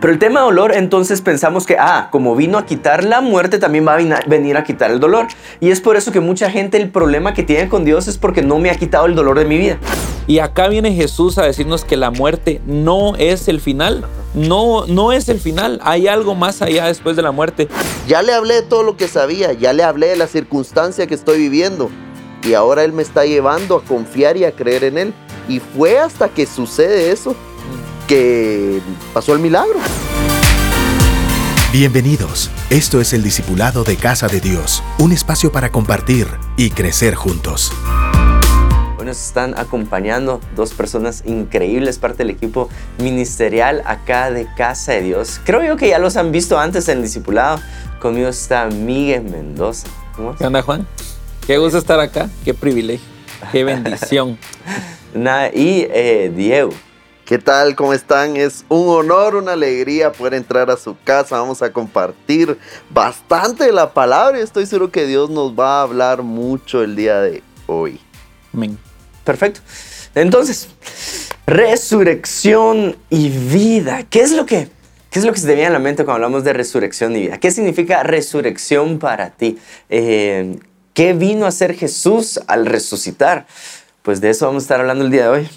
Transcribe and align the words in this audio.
Pero 0.00 0.12
el 0.12 0.20
tema 0.20 0.40
dolor, 0.40 0.72
entonces 0.76 1.22
pensamos 1.22 1.66
que, 1.66 1.76
ah, 1.76 2.08
como 2.12 2.36
vino 2.36 2.56
a 2.56 2.66
quitar 2.66 3.02
la 3.02 3.20
muerte, 3.20 3.58
también 3.58 3.86
va 3.86 3.94
a 3.96 4.20
venir 4.28 4.56
a 4.56 4.62
quitar 4.62 4.92
el 4.92 5.00
dolor. 5.00 5.26
Y 5.58 5.70
es 5.70 5.80
por 5.80 5.96
eso 5.96 6.12
que 6.12 6.20
mucha 6.20 6.50
gente 6.50 6.76
el 6.76 6.90
problema 6.90 7.34
que 7.34 7.42
tiene 7.42 7.68
con 7.68 7.84
Dios 7.84 8.06
es 8.06 8.16
porque 8.16 8.42
no 8.42 8.58
me 8.58 8.70
ha 8.70 8.76
quitado 8.76 9.06
el 9.06 9.16
dolor 9.16 9.38
de 9.40 9.44
mi 9.44 9.58
vida. 9.58 9.78
Y 10.28 10.38
acá 10.38 10.68
viene 10.68 10.94
Jesús 10.94 11.36
a 11.38 11.42
decirnos 11.42 11.84
que 11.84 11.96
la 11.96 12.12
muerte 12.12 12.60
no 12.64 13.16
es 13.16 13.48
el 13.48 13.60
final. 13.60 14.04
No, 14.34 14.86
no 14.86 15.10
es 15.10 15.28
el 15.28 15.40
final. 15.40 15.80
Hay 15.82 16.06
algo 16.06 16.36
más 16.36 16.62
allá 16.62 16.86
después 16.86 17.16
de 17.16 17.22
la 17.22 17.32
muerte. 17.32 17.66
Ya 18.06 18.22
le 18.22 18.34
hablé 18.34 18.54
de 18.54 18.62
todo 18.62 18.84
lo 18.84 18.96
que 18.96 19.08
sabía. 19.08 19.52
Ya 19.52 19.72
le 19.72 19.82
hablé 19.82 20.08
de 20.08 20.16
la 20.16 20.28
circunstancia 20.28 21.08
que 21.08 21.14
estoy 21.14 21.38
viviendo. 21.38 21.90
Y 22.44 22.54
ahora 22.54 22.84
Él 22.84 22.92
me 22.92 23.02
está 23.02 23.24
llevando 23.24 23.76
a 23.76 23.82
confiar 23.82 24.36
y 24.36 24.44
a 24.44 24.52
creer 24.52 24.84
en 24.84 24.98
Él. 24.98 25.14
Y 25.48 25.58
fue 25.58 25.98
hasta 25.98 26.28
que 26.28 26.46
sucede 26.46 27.10
eso 27.10 27.34
que 28.08 28.80
pasó 29.12 29.34
el 29.34 29.38
milagro. 29.38 29.78
Bienvenidos. 31.70 32.50
Esto 32.70 33.00
es 33.00 33.12
el 33.12 33.22
Discipulado 33.22 33.84
de 33.84 33.96
Casa 33.96 34.26
de 34.26 34.40
Dios, 34.40 34.82
un 34.98 35.12
espacio 35.12 35.52
para 35.52 35.70
compartir 35.70 36.26
y 36.56 36.70
crecer 36.70 37.14
juntos. 37.14 37.70
Hoy 38.98 39.04
nos 39.04 39.22
están 39.22 39.56
acompañando 39.58 40.40
dos 40.56 40.72
personas 40.72 41.22
increíbles, 41.26 41.98
parte 41.98 42.18
del 42.18 42.30
equipo 42.30 42.70
ministerial 42.98 43.82
acá 43.84 44.30
de 44.30 44.48
Casa 44.56 44.92
de 44.92 45.02
Dios. 45.02 45.40
Creo 45.44 45.62
yo 45.62 45.76
que 45.76 45.90
ya 45.90 45.98
los 45.98 46.16
han 46.16 46.32
visto 46.32 46.58
antes 46.58 46.88
en 46.88 46.98
el 46.98 47.04
Discipulado. 47.04 47.60
Conmigo 48.00 48.28
está 48.28 48.66
Miguel 48.68 49.24
Mendoza. 49.24 49.86
¿Cómo 50.16 50.34
¿Qué 50.34 50.46
onda, 50.46 50.62
Juan? 50.62 50.86
Qué 51.46 51.58
gusto 51.58 51.76
estar 51.76 52.00
acá, 52.00 52.30
qué 52.44 52.54
privilegio, 52.54 53.06
qué 53.52 53.64
bendición. 53.64 54.38
y 55.54 55.86
eh, 55.90 56.32
Diego. 56.34 56.72
¿Qué 57.28 57.36
tal? 57.36 57.76
¿Cómo 57.76 57.92
están? 57.92 58.38
Es 58.38 58.64
un 58.70 58.88
honor, 58.88 59.36
una 59.36 59.52
alegría 59.52 60.12
poder 60.12 60.32
entrar 60.32 60.70
a 60.70 60.78
su 60.78 60.96
casa. 61.04 61.38
Vamos 61.38 61.60
a 61.60 61.70
compartir 61.70 62.56
bastante 62.88 63.70
la 63.70 63.92
palabra 63.92 64.38
y 64.38 64.42
estoy 64.42 64.64
seguro 64.64 64.90
que 64.90 65.04
Dios 65.04 65.28
nos 65.28 65.52
va 65.52 65.80
a 65.80 65.82
hablar 65.82 66.22
mucho 66.22 66.82
el 66.82 66.96
día 66.96 67.20
de 67.20 67.42
hoy. 67.66 68.00
Amén. 68.54 68.78
Perfecto. 69.24 69.60
Entonces, 70.14 70.68
resurrección 71.46 72.96
y 73.10 73.28
vida. 73.28 74.04
¿Qué 74.08 74.22
es 74.22 74.32
lo 74.32 74.46
que 74.46 74.70
¿Qué 75.10 75.18
es 75.18 75.26
lo 75.26 75.34
que 75.34 75.40
se 75.40 75.48
te 75.48 75.54
viene 75.54 75.68
a 75.68 75.72
la 75.72 75.80
mente 75.80 76.06
cuando 76.06 76.24
hablamos 76.24 76.44
de 76.44 76.54
resurrección 76.54 77.14
y 77.14 77.24
vida? 77.24 77.36
¿Qué 77.36 77.50
significa 77.50 78.04
resurrección 78.04 78.98
para 78.98 79.28
ti? 79.28 79.58
Eh, 79.90 80.58
¿Qué 80.94 81.12
vino 81.12 81.44
a 81.44 81.48
hacer 81.48 81.74
Jesús 81.74 82.40
al 82.46 82.64
resucitar? 82.64 83.46
Pues 84.00 84.22
de 84.22 84.30
eso 84.30 84.46
vamos 84.46 84.62
a 84.62 84.64
estar 84.64 84.80
hablando 84.80 85.04
el 85.04 85.10
día 85.10 85.24
de 85.24 85.28
hoy. 85.28 85.48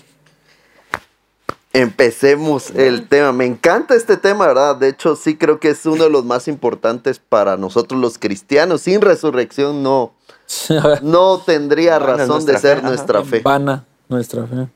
Empecemos 1.74 2.72
el 2.72 3.08
tema. 3.08 3.32
Me 3.32 3.46
encanta 3.46 3.96
este 3.96 4.18
tema, 4.18 4.48
¿verdad? 4.48 4.76
De 4.76 4.90
hecho, 4.90 5.16
sí 5.16 5.38
creo 5.38 5.60
que 5.60 5.70
es 5.70 5.86
uno 5.86 6.04
de 6.04 6.10
los 6.10 6.26
más 6.26 6.50
importantes 6.50 7.20
para 7.20 7.56
nosotros 7.56 8.00
los 8.00 8.18
cristianos. 8.18 8.82
Sin 8.82 9.00
resurrección 9.00 9.82
no, 9.82 10.14
no 11.02 11.40
tendría 11.40 11.98
razón 11.98 12.46
de 12.46 12.58
ser 12.58 12.84
nuestra 12.84 13.24
fe. 13.24 13.40
Vana 13.40 13.86
nuestra 14.10 14.46
fe. 14.46 14.68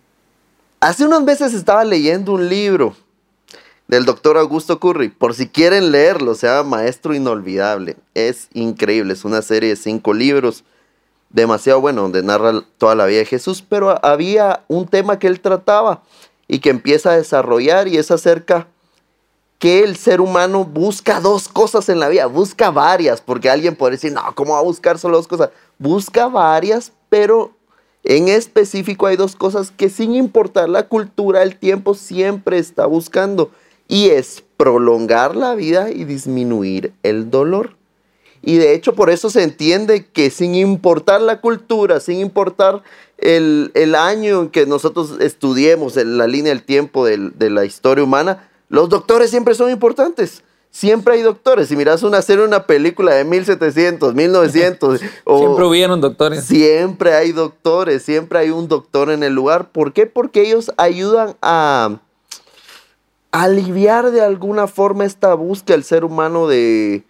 Hace 0.79 1.05
unos 1.05 1.23
meses 1.23 1.53
estaba 1.53 1.83
leyendo 1.83 2.31
un 2.33 2.47
libro 2.47 2.95
del 3.88 4.05
doctor 4.05 4.38
Augusto 4.38 4.79
Curry. 4.79 5.09
Por 5.09 5.33
si 5.33 5.47
quieren 5.47 5.91
leerlo, 5.91 6.35
se 6.35 6.47
llama 6.47 6.77
Maestro 6.77 7.13
Inolvidable. 7.13 7.97
Es 8.13 8.47
increíble, 8.53 9.13
es 9.13 9.25
una 9.25 9.41
serie 9.41 9.69
de 9.69 9.75
cinco 9.75 10.13
libros. 10.13 10.63
Demasiado 11.29 11.81
bueno, 11.81 12.03
donde 12.03 12.23
narra 12.23 12.63
toda 12.77 12.95
la 12.95 13.05
vida 13.05 13.19
de 13.19 13.25
Jesús, 13.25 13.63
pero 13.67 13.99
había 14.05 14.63
un 14.69 14.88
tema 14.88 15.19
que 15.19 15.27
él 15.27 15.41
trataba 15.41 16.01
y 16.47 16.59
que 16.59 16.69
empieza 16.69 17.11
a 17.11 17.17
desarrollar 17.17 17.88
y 17.88 17.97
es 17.97 18.11
acerca 18.11 18.67
que 19.59 19.83
el 19.83 19.95
ser 19.95 20.21
humano 20.21 20.65
busca 20.65 21.19
dos 21.19 21.47
cosas 21.47 21.89
en 21.89 21.99
la 21.99 22.09
vida, 22.09 22.25
busca 22.27 22.71
varias, 22.71 23.21
porque 23.21 23.49
alguien 23.49 23.75
puede 23.75 23.93
decir, 23.93 24.11
no, 24.11 24.21
¿cómo 24.35 24.53
va 24.53 24.59
a 24.59 24.63
buscar 24.63 24.99
solo 24.99 25.17
dos 25.17 25.27
cosas? 25.27 25.50
Busca 25.79 26.28
varias, 26.28 26.91
pero 27.09 27.51
en 28.03 28.28
específico 28.28 29.07
hay 29.07 29.16
dos 29.16 29.35
cosas 29.35 29.72
que 29.72 29.89
sin 29.89 30.13
importar 30.13 30.69
la 30.69 30.88
cultura, 30.88 31.41
el 31.41 31.57
tiempo 31.57 31.95
siempre 31.95 32.57
está 32.57 32.85
buscando, 32.85 33.50
y 33.88 34.09
es 34.09 34.44
prolongar 34.57 35.35
la 35.35 35.56
vida 35.56 35.89
y 35.91 36.03
disminuir 36.03 36.94
el 37.03 37.29
dolor. 37.29 37.75
Y 38.45 38.57
de 38.57 38.75
hecho 38.75 38.94
por 38.94 39.09
eso 39.09 39.31
se 39.31 39.41
entiende 39.41 40.06
que 40.06 40.29
sin 40.29 40.53
importar 40.53 41.19
la 41.19 41.41
cultura, 41.41 42.00
sin 42.00 42.19
importar 42.19 42.83
el, 43.17 43.95
año 43.95 44.44
en 44.44 44.50
que 44.50 44.67
nosotros 44.67 45.16
estudiemos 45.19 45.97
en 45.97 46.19
la 46.19 46.28
línea 46.28 46.53
del 46.53 46.63
tiempo 46.63 47.06
de, 47.06 47.50
la 47.50 47.66
historia 47.66 48.03
humana, 48.03 48.47
los 48.69 48.88
doctores 48.88 49.31
siempre 49.31 49.56
son 49.56 49.72
importantes. 49.72 50.44
Siempre 50.69 51.16
hay 51.16 51.22
doctores. 51.22 51.69
Si 51.69 51.75
miras 51.75 52.03
una 52.03 52.22
serie, 52.22 52.44
una 52.44 52.67
película 52.67 53.16
de 53.16 53.23
1700, 53.23 54.13
1900. 54.13 55.00
siempre 55.00 55.66
hubieron 55.66 56.01
doctores. 56.01 56.44
Siempre 56.44 57.13
hay 57.13 57.31
doctores, 57.31 58.03
siempre 58.03 58.39
hay 58.39 58.51
un 58.51 58.67
doctor 58.67 59.09
en 59.09 59.23
el 59.23 59.33
lugar. 59.33 59.72
¿Por 59.72 59.91
qué? 59.94 60.06
Porque 60.06 60.41
ellos 60.41 60.72
ayudan 60.77 61.35
a, 61.41 61.97
aliviar 63.31 64.12
de 64.12 64.22
alguna 64.22 64.67
forma 64.67 65.06
esta 65.06 65.33
búsqueda 65.33 65.77
del 65.77 65.83
ser 65.83 66.03
humano 66.03 66.47
de, 66.47 67.06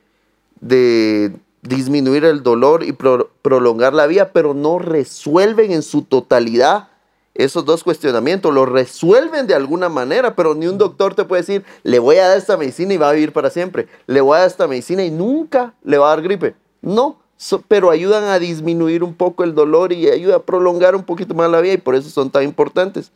de 0.62 1.34
disminuir 1.62 2.26
el 2.26 2.44
dolor 2.44 2.84
y 2.84 2.94
prolongar 2.94 3.94
la 3.94 4.08
vida, 4.08 4.32
pero 4.32 4.54
no 4.54 4.80
resuelven 4.80 5.72
en 5.72 5.82
su 5.82 6.04
totalidad 6.04 6.90
esos 7.34 7.66
dos 7.66 7.84
cuestionamientos. 7.84 8.54
Lo 8.54 8.66
resuelven 8.66 9.48
de 9.48 9.56
alguna 9.56 9.90
manera, 9.90 10.36
pero 10.36 10.56
ni 10.56 10.68
un 10.68 10.78
doctor 10.78 11.16
te 11.16 11.26
puede 11.26 11.42
decir, 11.42 11.66
le 11.84 12.00
voy 12.00 12.18
a 12.18 12.28
dar 12.30 12.38
esta 12.38 12.58
medicina 12.58 12.94
y 12.94 12.98
va 12.98 13.10
a 13.10 13.14
vivir 13.14 13.34
para 13.34 13.50
siempre. 13.50 13.88
Le 14.08 14.22
voy 14.22 14.38
a 14.38 14.40
dar 14.40 14.48
esta 14.48 14.68
medicina 14.68 15.04
y 15.04 15.12
nunca 15.12 15.74
le 15.84 15.98
va 15.98 16.08
a 16.08 16.16
dar 16.16 16.22
gripe. 16.22 16.56
No, 16.82 17.20
pero 17.68 17.90
ayudan 17.90 18.24
a 18.26 18.40
disminuir 18.40 19.04
un 19.04 19.14
poco 19.14 19.44
el 19.44 19.54
dolor 19.54 19.92
y 19.92 20.10
ayudan 20.10 20.38
a 20.38 20.44
prolongar 20.44 20.96
un 20.96 21.04
poquito 21.04 21.34
más 21.34 21.50
la 21.52 21.62
vida 21.62 21.74
y 21.74 21.78
por 21.78 21.96
eso 21.96 22.10
son 22.10 22.30
tan 22.30 22.44
importantes. 22.44 23.12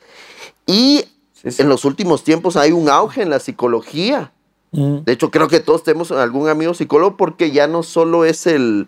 Y 0.66 1.06
en 1.44 1.69
los 1.69 1.85
últimos 1.85 2.23
tiempos 2.23 2.57
hay 2.57 2.71
un 2.71 2.89
auge 2.89 3.21
en 3.21 3.29
la 3.29 3.39
psicología 3.39 4.33
Mm. 4.72 5.00
De 5.06 5.12
hecho, 5.12 5.31
creo 5.31 5.47
que 5.47 5.59
todos 5.59 5.84
tenemos 5.84 6.12
algún 6.12 6.50
amigo 6.50 6.74
psicólogo 6.74 7.18
porque 7.18 7.52
ya 7.52 7.68
no 7.68 7.84
solo 7.84 8.25
es 8.25 8.47
el, 8.47 8.88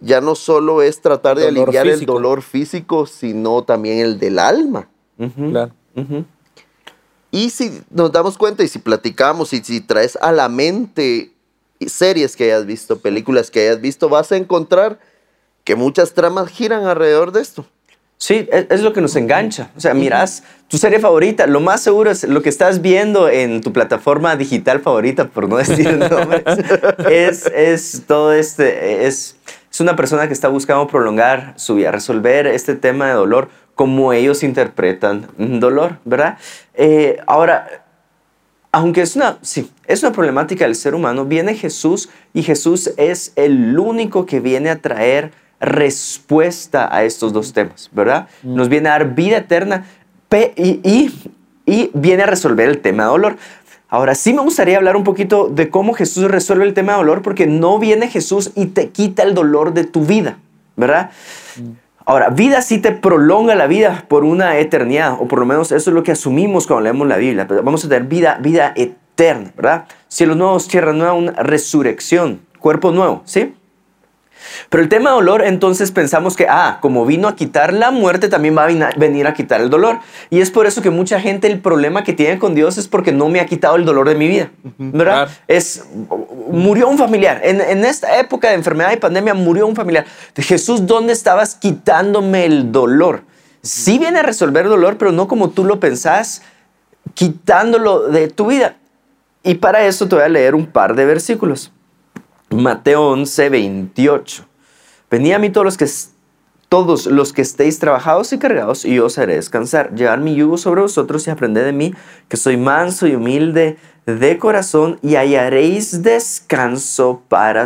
ya 0.00 0.20
no 0.20 0.34
solo 0.34 0.82
es 0.82 1.00
tratar 1.00 1.38
de 1.38 1.48
aliviar 1.48 1.86
el 1.86 2.06
dolor 2.06 2.42
físico, 2.42 3.06
sino 3.06 3.62
también 3.62 3.98
el 3.98 4.18
del 4.18 4.38
alma. 4.38 4.88
Y 7.30 7.50
si 7.50 7.82
nos 7.90 8.10
damos 8.10 8.36
cuenta 8.38 8.64
y 8.64 8.68
si 8.68 8.78
platicamos 8.78 9.52
y 9.52 9.62
si 9.62 9.80
traes 9.80 10.16
a 10.20 10.32
la 10.32 10.48
mente 10.48 11.32
series 11.86 12.36
que 12.36 12.44
hayas 12.44 12.66
visto, 12.66 12.98
películas 12.98 13.50
que 13.50 13.60
hayas 13.60 13.80
visto, 13.80 14.08
vas 14.08 14.32
a 14.32 14.36
encontrar 14.36 14.98
que 15.64 15.76
muchas 15.76 16.14
tramas 16.14 16.48
giran 16.48 16.86
alrededor 16.86 17.32
de 17.32 17.42
esto. 17.42 17.66
Sí, 18.20 18.46
es, 18.52 18.82
lo 18.82 18.92
que 18.92 19.00
nos 19.00 19.16
engancha. 19.16 19.70
O 19.78 19.80
sea, 19.80 19.94
miras 19.94 20.42
tu 20.68 20.76
serie 20.76 21.00
favorita, 21.00 21.46
lo 21.46 21.58
más 21.60 21.80
seguro 21.80 22.10
es 22.10 22.24
lo 22.24 22.42
que 22.42 22.50
estás 22.50 22.82
viendo 22.82 23.30
en 23.30 23.62
tu 23.62 23.72
plataforma 23.72 24.36
digital 24.36 24.80
favorita, 24.80 25.28
por 25.28 25.48
no 25.48 25.56
decir 25.56 25.96
nombres, 25.96 26.42
es, 27.10 27.46
es 27.46 28.02
todo 28.06 28.34
este, 28.34 29.06
es, 29.06 29.36
es 29.70 29.80
una 29.80 29.96
persona 29.96 30.26
que 30.26 30.34
está 30.34 30.48
buscando 30.48 30.86
prolongar 30.86 31.54
su 31.56 31.76
vida, 31.76 31.92
resolver 31.92 32.46
este 32.46 32.74
tema 32.74 33.06
de 33.06 33.14
dolor 33.14 33.48
como 33.74 34.12
ellos 34.12 34.42
interpretan 34.42 35.26
dolor, 35.38 35.96
¿verdad? 36.04 36.36
Eh, 36.74 37.16
ahora, 37.26 37.86
aunque 38.70 39.00
es 39.00 39.16
una, 39.16 39.38
sí, 39.40 39.70
es 39.86 40.02
una 40.02 40.12
problemática 40.12 40.66
del 40.66 40.74
ser 40.74 40.94
humano, 40.94 41.24
viene 41.24 41.54
Jesús 41.54 42.10
y 42.34 42.42
Jesús 42.42 42.92
es 42.98 43.32
el 43.36 43.78
único 43.78 44.26
que 44.26 44.40
viene 44.40 44.68
a 44.68 44.82
traer 44.82 45.32
respuesta 45.60 46.94
a 46.94 47.04
estos 47.04 47.32
dos 47.32 47.52
temas, 47.52 47.90
¿verdad? 47.92 48.28
Mm. 48.42 48.54
Nos 48.54 48.68
viene 48.68 48.88
a 48.88 48.92
dar 48.92 49.14
vida 49.14 49.36
eterna 49.36 49.84
y, 50.56 51.12
y, 51.66 51.90
viene 51.94 52.22
a 52.22 52.26
resolver 52.26 52.68
el 52.68 52.80
tema 52.80 53.04
de 53.04 53.08
dolor. 53.10 53.36
Ahora 53.88 54.14
sí 54.14 54.32
me 54.32 54.42
gustaría 54.42 54.76
hablar 54.76 54.96
un 54.96 55.04
poquito 55.04 55.48
de 55.48 55.68
cómo 55.68 55.92
Jesús 55.92 56.30
resuelve 56.30 56.64
el 56.64 56.74
tema 56.74 56.92
de 56.92 56.98
dolor, 56.98 57.22
porque 57.22 57.46
no 57.46 57.78
viene 57.78 58.08
Jesús 58.08 58.52
y 58.54 58.66
te 58.66 58.90
quita 58.90 59.22
el 59.22 59.34
dolor 59.34 59.74
de 59.74 59.84
tu 59.84 60.04
vida, 60.04 60.38
¿verdad? 60.76 61.10
Mm. 61.56 61.70
Ahora, 62.06 62.30
vida 62.30 62.62
sí 62.62 62.78
te 62.78 62.92
prolonga 62.92 63.54
la 63.54 63.66
vida 63.66 64.04
por 64.08 64.24
una 64.24 64.58
eternidad, 64.58 65.16
o 65.20 65.28
por 65.28 65.38
lo 65.38 65.46
menos 65.46 65.70
eso 65.70 65.90
es 65.90 65.94
lo 65.94 66.02
que 66.02 66.12
asumimos 66.12 66.66
cuando 66.66 66.84
leemos 66.84 67.06
la 67.06 67.18
Biblia. 67.18 67.46
Vamos 67.62 67.84
a 67.84 67.88
tener 67.88 68.08
vida, 68.08 68.38
vida 68.40 68.72
eterna, 68.74 69.52
¿verdad? 69.54 69.84
Cielos 70.08 70.36
nuevos, 70.36 70.66
tierra 70.66 70.92
nueva, 70.92 71.12
una 71.12 71.32
resurrección, 71.32 72.40
cuerpo 72.58 72.90
nuevo, 72.90 73.22
¿sí? 73.26 73.54
Pero 74.68 74.82
el 74.82 74.88
tema 74.88 75.10
dolor, 75.10 75.42
entonces 75.44 75.90
pensamos 75.90 76.36
que, 76.36 76.46
ah, 76.48 76.78
como 76.80 77.06
vino 77.06 77.28
a 77.28 77.36
quitar 77.36 77.72
la 77.72 77.90
muerte, 77.90 78.28
también 78.28 78.56
va 78.56 78.64
a 78.64 78.90
venir 78.96 79.26
a 79.26 79.34
quitar 79.34 79.60
el 79.60 79.70
dolor. 79.70 79.98
Y 80.30 80.40
es 80.40 80.50
por 80.50 80.66
eso 80.66 80.82
que 80.82 80.90
mucha 80.90 81.20
gente 81.20 81.46
el 81.46 81.60
problema 81.60 82.04
que 82.04 82.12
tiene 82.12 82.38
con 82.38 82.54
Dios 82.54 82.78
es 82.78 82.88
porque 82.88 83.12
no 83.12 83.28
me 83.28 83.40
ha 83.40 83.46
quitado 83.46 83.76
el 83.76 83.84
dolor 83.84 84.08
de 84.08 84.14
mi 84.14 84.28
vida. 84.28 84.50
¿Verdad? 84.78 85.28
Es, 85.48 85.84
murió 86.50 86.88
un 86.88 86.98
familiar. 86.98 87.40
En, 87.42 87.60
en, 87.60 87.84
esta 87.84 88.18
época 88.18 88.48
de 88.48 88.54
enfermedad 88.54 88.92
y 88.92 88.96
pandemia 88.96 89.34
murió 89.34 89.66
un 89.66 89.76
familiar. 89.76 90.04
De 90.34 90.42
Jesús, 90.42 90.86
¿dónde 90.86 91.12
estabas 91.12 91.54
quitándome 91.54 92.44
el 92.44 92.72
dolor? 92.72 93.22
Sí 93.62 93.98
viene 93.98 94.20
a 94.20 94.22
resolver 94.22 94.64
el 94.64 94.70
dolor, 94.70 94.96
pero 94.96 95.12
no 95.12 95.28
como 95.28 95.50
tú 95.50 95.64
lo 95.64 95.80
pensás, 95.80 96.42
quitándolo 97.14 98.08
de 98.08 98.28
tu 98.28 98.46
vida. 98.46 98.76
Y 99.42 99.54
para 99.54 99.84
eso 99.86 100.08
te 100.08 100.16
voy 100.16 100.24
a 100.24 100.28
leer 100.28 100.54
un 100.54 100.66
par 100.66 100.94
de 100.94 101.04
versículos. 101.04 101.72
Mateo 102.50 103.10
11, 103.10 103.48
28. 103.48 104.44
Venid 105.10 105.32
a 105.32 105.38
mí 105.38 105.50
todos 105.50 105.64
los 105.64 105.76
que 105.76 105.86
todos 106.68 107.06
los 107.06 107.32
que 107.32 107.42
estéis 107.42 107.80
trabajados 107.80 108.32
y 108.32 108.38
cargados, 108.38 108.84
y 108.84 108.94
yo 108.94 109.06
os 109.06 109.18
haré 109.18 109.34
descansar. 109.34 109.92
Llevar 109.92 110.20
mi 110.20 110.36
yugo 110.36 110.56
sobre 110.56 110.82
vosotros 110.82 111.26
y 111.26 111.30
aprended 111.30 111.64
de 111.64 111.72
mí, 111.72 111.94
que 112.28 112.36
soy 112.36 112.56
manso 112.56 113.08
y 113.08 113.16
humilde 113.16 113.76
de 114.06 114.38
corazón, 114.38 114.98
y 115.02 115.16
hallaréis 115.16 116.02
descanso 116.02 117.22
para, 117.28 117.64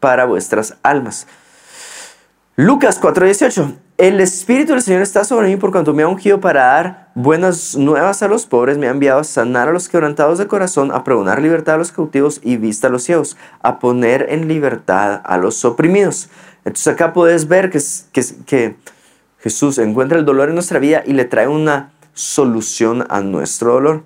para 0.00 0.26
vuestras 0.26 0.76
almas. 0.82 1.26
Lucas 2.56 3.00
4:18. 3.00 3.74
El 3.98 4.20
Espíritu 4.20 4.72
del 4.72 4.82
Señor 4.82 5.02
está 5.02 5.22
sobre 5.22 5.48
mí 5.48 5.56
por 5.56 5.70
cuanto 5.70 5.92
me 5.92 6.02
ha 6.02 6.08
ungido 6.08 6.40
para 6.40 6.64
dar 6.64 7.10
buenas 7.14 7.76
nuevas 7.76 8.22
a 8.22 8.28
los 8.28 8.46
pobres, 8.46 8.78
me 8.78 8.88
ha 8.88 8.90
enviado 8.90 9.20
a 9.20 9.24
sanar 9.24 9.68
a 9.68 9.72
los 9.72 9.88
quebrantados 9.88 10.38
de 10.38 10.46
corazón, 10.48 10.90
a 10.92 11.04
pregonar 11.04 11.42
libertad 11.42 11.74
a 11.74 11.78
los 11.78 11.92
cautivos 11.92 12.40
y 12.42 12.56
vista 12.56 12.86
a 12.86 12.90
los 12.90 13.02
ciegos, 13.02 13.36
a 13.60 13.78
poner 13.78 14.26
en 14.30 14.48
libertad 14.48 15.20
a 15.22 15.36
los 15.36 15.64
oprimidos. 15.64 16.30
Entonces 16.64 16.88
acá 16.88 17.12
puedes 17.12 17.48
ver 17.48 17.70
que, 17.70 17.80
que, 18.46 18.76
Jesús 19.38 19.78
encuentra 19.78 20.18
el 20.18 20.24
dolor 20.24 20.48
en 20.48 20.54
nuestra 20.54 20.78
vida 20.78 21.02
y 21.04 21.12
le 21.12 21.24
trae 21.24 21.48
una 21.48 21.92
solución 22.14 23.04
a 23.08 23.20
nuestro 23.20 23.74
dolor. 23.74 24.04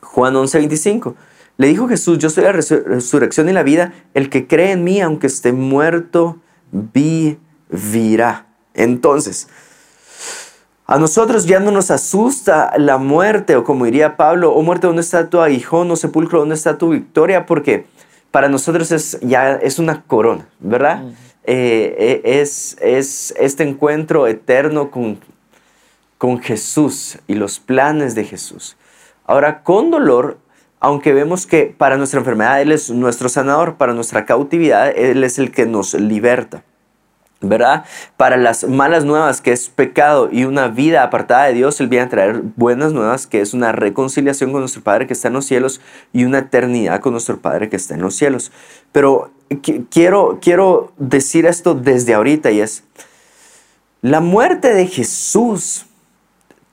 Juan 0.00 0.34
11:25. 0.34 1.14
Le 1.58 1.66
dijo 1.68 1.88
Jesús, 1.88 2.18
yo 2.18 2.30
soy 2.30 2.44
la 2.44 2.52
resurrección 2.52 3.48
y 3.50 3.52
la 3.52 3.62
vida, 3.62 3.92
el 4.14 4.30
que 4.30 4.46
cree 4.46 4.72
en 4.72 4.82
mí, 4.82 5.00
aunque 5.00 5.26
esté 5.26 5.52
muerto, 5.52 6.38
vivirá. 6.72 8.49
Entonces, 8.74 9.48
a 10.86 10.98
nosotros 10.98 11.46
ya 11.46 11.60
no 11.60 11.70
nos 11.70 11.90
asusta 11.90 12.72
la 12.76 12.98
muerte, 12.98 13.54
o 13.54 13.62
como 13.62 13.84
diría 13.84 14.16
Pablo, 14.16 14.50
o 14.50 14.58
oh, 14.58 14.62
muerte, 14.62 14.88
¿dónde 14.88 15.02
está 15.02 15.30
tu 15.30 15.40
aguijón? 15.40 15.90
O 15.90 15.96
sepulcro, 15.96 16.40
¿dónde 16.40 16.56
está 16.56 16.78
tu 16.78 16.90
victoria? 16.90 17.46
Porque 17.46 17.86
para 18.30 18.48
nosotros 18.48 18.90
es, 18.90 19.18
ya 19.22 19.52
es 19.52 19.78
una 19.78 20.02
corona, 20.02 20.48
¿verdad? 20.58 21.04
Eh, 21.44 21.94
eh, 21.96 22.40
es, 22.40 22.76
es 22.80 23.32
este 23.38 23.62
encuentro 23.62 24.26
eterno 24.26 24.90
con, 24.90 25.20
con 26.18 26.40
Jesús 26.40 27.18
y 27.28 27.34
los 27.34 27.60
planes 27.60 28.14
de 28.14 28.24
Jesús. 28.24 28.76
Ahora, 29.24 29.62
con 29.62 29.92
dolor, 29.92 30.38
aunque 30.80 31.12
vemos 31.12 31.46
que 31.46 31.66
para 31.66 31.98
nuestra 31.98 32.18
enfermedad 32.18 32.60
Él 32.60 32.72
es 32.72 32.90
nuestro 32.90 33.28
sanador, 33.28 33.76
para 33.76 33.94
nuestra 33.94 34.26
cautividad 34.26 34.92
Él 34.96 35.22
es 35.22 35.38
el 35.38 35.52
que 35.52 35.66
nos 35.66 35.94
liberta. 35.94 36.64
¿Verdad? 37.40 37.84
Para 38.16 38.36
las 38.36 38.64
malas 38.64 39.04
nuevas, 39.04 39.40
que 39.40 39.52
es 39.52 39.68
pecado 39.68 40.28
y 40.30 40.44
una 40.44 40.68
vida 40.68 41.02
apartada 41.02 41.46
de 41.46 41.54
Dios, 41.54 41.80
Él 41.80 41.88
viene 41.88 42.06
a 42.06 42.08
traer 42.08 42.42
buenas 42.56 42.92
nuevas, 42.92 43.26
que 43.26 43.40
es 43.40 43.54
una 43.54 43.72
reconciliación 43.72 44.52
con 44.52 44.60
nuestro 44.60 44.82
Padre 44.82 45.06
que 45.06 45.14
está 45.14 45.28
en 45.28 45.34
los 45.34 45.46
cielos 45.46 45.80
y 46.12 46.24
una 46.24 46.40
eternidad 46.40 47.00
con 47.00 47.12
nuestro 47.12 47.38
Padre 47.38 47.70
que 47.70 47.76
está 47.76 47.94
en 47.94 48.02
los 48.02 48.14
cielos. 48.14 48.52
Pero 48.92 49.30
quiero, 49.90 50.38
quiero 50.42 50.92
decir 50.98 51.46
esto 51.46 51.74
desde 51.74 52.14
ahorita 52.14 52.50
y 52.50 52.60
es, 52.60 52.84
la 54.02 54.20
muerte 54.20 54.74
de 54.74 54.86
Jesús 54.86 55.86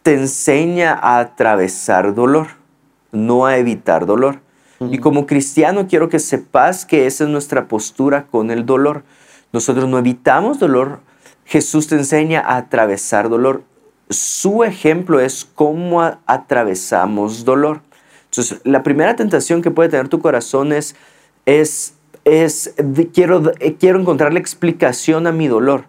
te 0.03 0.13
enseña 0.13 0.93
a 0.93 1.19
atravesar 1.19 2.13
dolor, 2.13 2.47
no 3.11 3.45
a 3.45 3.57
evitar 3.57 4.05
dolor. 4.05 4.39
Y 4.79 4.99
como 4.99 5.25
cristiano 5.25 5.87
quiero 5.89 6.07
que 6.07 6.19
sepas 6.19 6.85
que 6.85 7.07
esa 7.07 7.23
es 7.23 7.29
nuestra 7.29 7.67
postura 7.67 8.27
con 8.27 8.51
el 8.51 8.65
dolor. 8.65 9.03
Nosotros 9.53 9.87
no 9.87 9.97
evitamos 9.97 10.59
dolor. 10.59 10.99
Jesús 11.45 11.87
te 11.87 11.95
enseña 11.95 12.41
a 12.41 12.57
atravesar 12.57 13.29
dolor. 13.29 13.63
Su 14.09 14.63
ejemplo 14.63 15.19
es 15.19 15.45
cómo 15.45 16.01
atravesamos 16.25 17.45
dolor. 17.45 17.81
Entonces, 18.25 18.59
la 18.63 18.83
primera 18.83 19.15
tentación 19.15 19.61
que 19.61 19.71
puede 19.71 19.89
tener 19.89 20.09
tu 20.09 20.19
corazón 20.19 20.73
es, 20.73 20.95
es, 21.45 21.95
es 22.25 22.73
quiero, 23.13 23.53
quiero 23.79 23.99
encontrar 23.99 24.33
la 24.33 24.39
explicación 24.39 25.27
a 25.27 25.31
mi 25.31 25.47
dolor. 25.47 25.85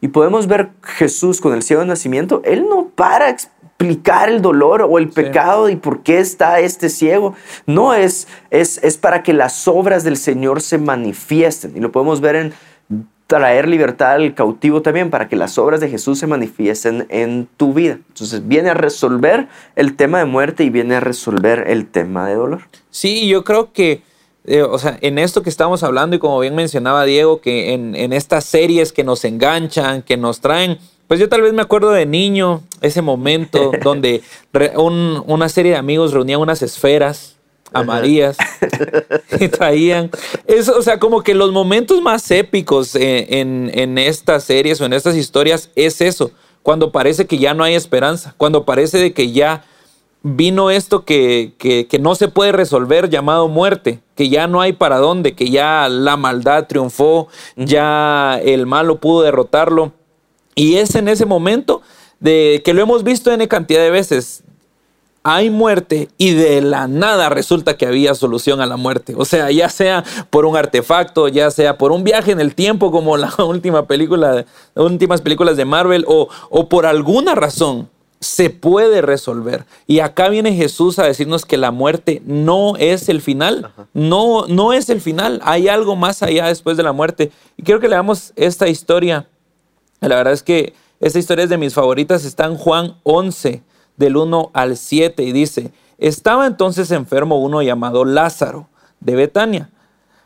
Y 0.00 0.08
podemos 0.08 0.48
ver 0.48 0.70
Jesús 0.82 1.40
con 1.40 1.52
el 1.54 1.62
ciego 1.62 1.82
de 1.82 1.88
nacimiento. 1.88 2.42
Él 2.44 2.66
no 2.68 2.88
para 2.88 3.28
explicar 3.28 4.28
el 4.28 4.42
dolor 4.42 4.82
o 4.82 4.98
el 4.98 5.10
pecado 5.10 5.68
y 5.68 5.76
por 5.76 6.02
qué 6.02 6.18
está 6.18 6.58
este 6.58 6.88
ciego. 6.88 7.34
No, 7.66 7.94
es, 7.94 8.26
es, 8.50 8.82
es 8.82 8.96
para 8.96 9.22
que 9.22 9.32
las 9.32 9.68
obras 9.68 10.02
del 10.02 10.16
Señor 10.16 10.60
se 10.60 10.78
manifiesten. 10.78 11.76
Y 11.76 11.80
lo 11.80 11.92
podemos 11.92 12.20
ver 12.20 12.34
en 12.34 12.52
traer 13.38 13.66
libertad 13.66 14.12
al 14.12 14.34
cautivo 14.34 14.82
también 14.82 15.08
para 15.08 15.26
que 15.26 15.36
las 15.36 15.56
obras 15.56 15.80
de 15.80 15.88
Jesús 15.88 16.18
se 16.18 16.26
manifiesten 16.26 17.06
en 17.08 17.48
tu 17.56 17.72
vida. 17.72 17.98
Entonces 18.08 18.46
viene 18.46 18.68
a 18.68 18.74
resolver 18.74 19.48
el 19.74 19.96
tema 19.96 20.18
de 20.18 20.26
muerte 20.26 20.64
y 20.64 20.70
viene 20.70 20.96
a 20.96 21.00
resolver 21.00 21.64
el 21.68 21.86
tema 21.86 22.28
de 22.28 22.34
dolor. 22.34 22.60
Sí, 22.90 23.26
yo 23.26 23.42
creo 23.42 23.72
que, 23.72 24.02
eh, 24.44 24.60
o 24.60 24.78
sea, 24.78 24.98
en 25.00 25.18
esto 25.18 25.42
que 25.42 25.48
estamos 25.48 25.82
hablando 25.82 26.14
y 26.14 26.18
como 26.18 26.38
bien 26.40 26.54
mencionaba 26.54 27.06
Diego, 27.06 27.40
que 27.40 27.72
en, 27.72 28.12
estas 28.12 28.44
series 28.44 28.92
que 28.92 29.02
nos 29.02 29.24
enganchan, 29.24 30.02
que 30.02 30.18
nos 30.18 30.42
traen, 30.42 30.76
pues 31.08 31.18
yo 31.18 31.30
tal 31.30 31.40
vez 31.40 31.54
me 31.54 31.62
acuerdo 31.62 31.90
de 31.90 32.04
niño, 32.04 32.60
ese 32.82 33.00
momento 33.00 33.72
donde 33.82 34.20
una 35.26 35.48
serie 35.48 35.72
de 35.72 35.78
amigos 35.78 36.12
reunían 36.12 36.40
unas 36.40 36.60
esferas 36.60 37.38
amarillas 37.72 38.36
y 39.40 39.48
traían 39.48 40.10
eso, 40.46 40.76
o 40.78 40.82
sea, 40.82 40.98
como 40.98 41.22
que 41.22 41.34
los 41.34 41.52
momentos 41.52 42.00
más 42.02 42.30
épicos 42.30 42.94
en, 42.94 43.70
en, 43.74 43.98
estas 43.98 44.44
series 44.44 44.80
o 44.80 44.84
en 44.84 44.92
estas 44.92 45.16
historias 45.16 45.70
es 45.74 46.00
eso, 46.00 46.30
cuando 46.62 46.92
parece 46.92 47.26
que 47.26 47.38
ya 47.38 47.54
no 47.54 47.64
hay 47.64 47.74
esperanza, 47.74 48.34
cuando 48.36 48.64
parece 48.64 48.98
de 48.98 49.12
que 49.12 49.32
ya 49.32 49.64
vino 50.22 50.70
esto 50.70 51.04
que, 51.04 51.54
que, 51.58 51.86
que, 51.86 51.98
no 51.98 52.14
se 52.14 52.28
puede 52.28 52.52
resolver 52.52 53.10
llamado 53.10 53.48
muerte, 53.48 54.00
que 54.14 54.28
ya 54.28 54.46
no 54.46 54.60
hay 54.60 54.72
para 54.72 54.98
dónde, 54.98 55.34
que 55.34 55.50
ya 55.50 55.88
la 55.88 56.16
maldad 56.16 56.66
triunfó, 56.68 57.28
ya 57.56 58.38
el 58.42 58.66
malo 58.66 58.98
pudo 58.98 59.22
derrotarlo. 59.22 59.92
Y 60.54 60.76
es 60.76 60.94
en 60.94 61.08
ese 61.08 61.26
momento 61.26 61.82
de 62.20 62.62
que 62.64 62.72
lo 62.72 62.82
hemos 62.82 63.02
visto 63.02 63.32
en 63.32 63.44
cantidad 63.48 63.80
de 63.80 63.90
veces, 63.90 64.44
hay 65.24 65.50
muerte 65.50 66.08
y 66.18 66.34
de 66.34 66.60
la 66.62 66.88
nada 66.88 67.28
resulta 67.28 67.76
que 67.76 67.86
había 67.86 68.14
solución 68.14 68.60
a 68.60 68.66
la 68.66 68.76
muerte. 68.76 69.14
O 69.16 69.24
sea, 69.24 69.50
ya 69.50 69.68
sea 69.68 70.04
por 70.30 70.44
un 70.44 70.56
artefacto, 70.56 71.28
ya 71.28 71.50
sea 71.50 71.78
por 71.78 71.92
un 71.92 72.04
viaje 72.04 72.32
en 72.32 72.40
el 72.40 72.54
tiempo 72.54 72.90
como 72.90 73.16
la 73.16 73.32
última 73.38 73.86
película, 73.86 74.44
las 74.74 74.84
últimas 74.84 75.20
películas 75.20 75.56
de 75.56 75.64
Marvel 75.64 76.04
o, 76.08 76.28
o 76.50 76.68
por 76.68 76.86
alguna 76.86 77.34
razón 77.34 77.88
se 78.20 78.50
puede 78.50 79.02
resolver. 79.02 79.64
Y 79.88 79.98
acá 79.98 80.28
viene 80.28 80.54
Jesús 80.54 80.98
a 81.00 81.04
decirnos 81.04 81.44
que 81.44 81.56
la 81.56 81.72
muerte 81.72 82.22
no 82.24 82.76
es 82.76 83.08
el 83.08 83.20
final. 83.20 83.72
No, 83.94 84.46
no 84.46 84.72
es 84.72 84.90
el 84.90 85.00
final. 85.00 85.40
Hay 85.44 85.66
algo 85.66 85.96
más 85.96 86.22
allá 86.22 86.46
después 86.46 86.76
de 86.76 86.84
la 86.84 86.92
muerte. 86.92 87.32
Y 87.56 87.64
quiero 87.64 87.80
que 87.80 87.88
leamos 87.88 88.32
esta 88.36 88.68
historia. 88.68 89.26
La 90.00 90.14
verdad 90.14 90.32
es 90.32 90.44
que 90.44 90.72
esta 91.00 91.18
historia 91.18 91.44
es 91.44 91.50
de 91.50 91.58
mis 91.58 91.74
favoritas. 91.74 92.24
Está 92.24 92.46
en 92.46 92.56
Juan 92.56 92.96
11 93.02 93.64
del 93.96 94.16
1 94.16 94.50
al 94.52 94.76
7 94.76 95.22
y 95.22 95.32
dice, 95.32 95.72
estaba 95.98 96.46
entonces 96.46 96.90
enfermo 96.90 97.38
uno 97.40 97.62
llamado 97.62 98.04
Lázaro 98.04 98.68
de 99.00 99.14
Betania, 99.14 99.70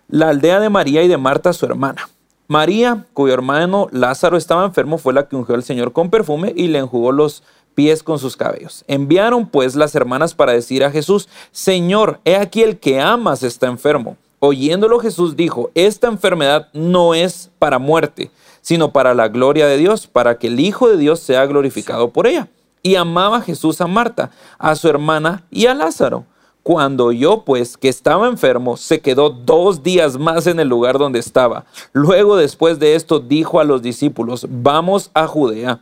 la 0.09 0.31
aldea 0.31 0.61
de 0.61 0.71
María 0.71 1.03
y 1.03 1.09
de 1.09 1.17
Marta 1.17 1.53
su 1.53 1.67
hermana. 1.67 2.09
María, 2.49 3.07
cuyo 3.13 3.35
hermano 3.35 3.89
Lázaro 3.91 4.37
estaba 4.37 4.65
enfermo, 4.65 4.99
fue 4.99 5.13
la 5.13 5.29
que 5.29 5.37
ungió 5.37 5.55
al 5.55 5.65
Señor 5.65 5.93
con 5.93 6.11
perfume 6.11 6.53
y 6.57 6.69
le 6.69 6.79
enjugó 6.79 7.11
los 7.11 7.43
pies 7.75 8.03
con 8.03 8.19
sus 8.19 8.37
cabellos. 8.37 8.85
Enviaron 8.87 9.47
pues 9.49 9.75
las 9.75 9.95
hermanas 9.95 10.35
para 10.35 10.53
decir 10.53 10.85
a 10.85 10.91
Jesús, 10.91 11.29
Señor, 11.51 12.21
he 12.25 12.37
aquí 12.37 12.63
el 12.63 12.79
que 12.79 13.01
amas 13.01 13.43
está 13.43 13.67
enfermo. 13.67 14.17
Oyéndolo 14.39 15.01
Jesús 15.01 15.37
dijo, 15.37 15.71
esta 15.75 16.09
enfermedad 16.09 16.69
no 16.73 17.15
es 17.15 17.51
para 17.59 17.79
muerte, 17.79 18.31
sino 18.61 18.93
para 18.93 19.15
la 19.15 19.29
gloria 19.29 19.67
de 19.67 19.77
Dios, 19.77 20.07
para 20.07 20.39
que 20.39 20.47
el 20.47 20.61
Hijo 20.61 20.89
de 20.89 20.97
Dios 20.97 21.21
sea 21.21 21.47
glorificado 21.47 22.11
por 22.11 22.27
ella. 22.27 22.49
Y 22.83 22.95
amaba 22.97 23.41
Jesús 23.41 23.81
a 23.81 23.87
Marta, 23.87 24.31
a 24.59 24.75
su 24.77 24.89
hermana 24.89 25.45
y 25.51 25.67
a 25.67 25.75
Lázaro. 25.75 26.25
Cuando 26.63 27.07
oyó 27.07 27.45
pues 27.45 27.77
que 27.77 27.89
estaba 27.89 28.27
enfermo, 28.27 28.77
se 28.77 29.01
quedó 29.01 29.31
dos 29.31 29.83
días 29.85 30.19
más 30.19 30.49
en 30.49 30.59
el 30.59 30.69
lugar 30.69 30.99
donde 30.99 31.21
estaba. 31.21 31.65
Luego 31.93 32.37
después 32.37 32.79
de 32.81 32.97
esto 32.97 33.21
dijo 33.21 33.61
a 33.61 33.65
los 33.65 33.83
discípulos, 33.83 34.47
vamos 34.51 35.11
a 35.15 35.29
Judea. 35.29 35.81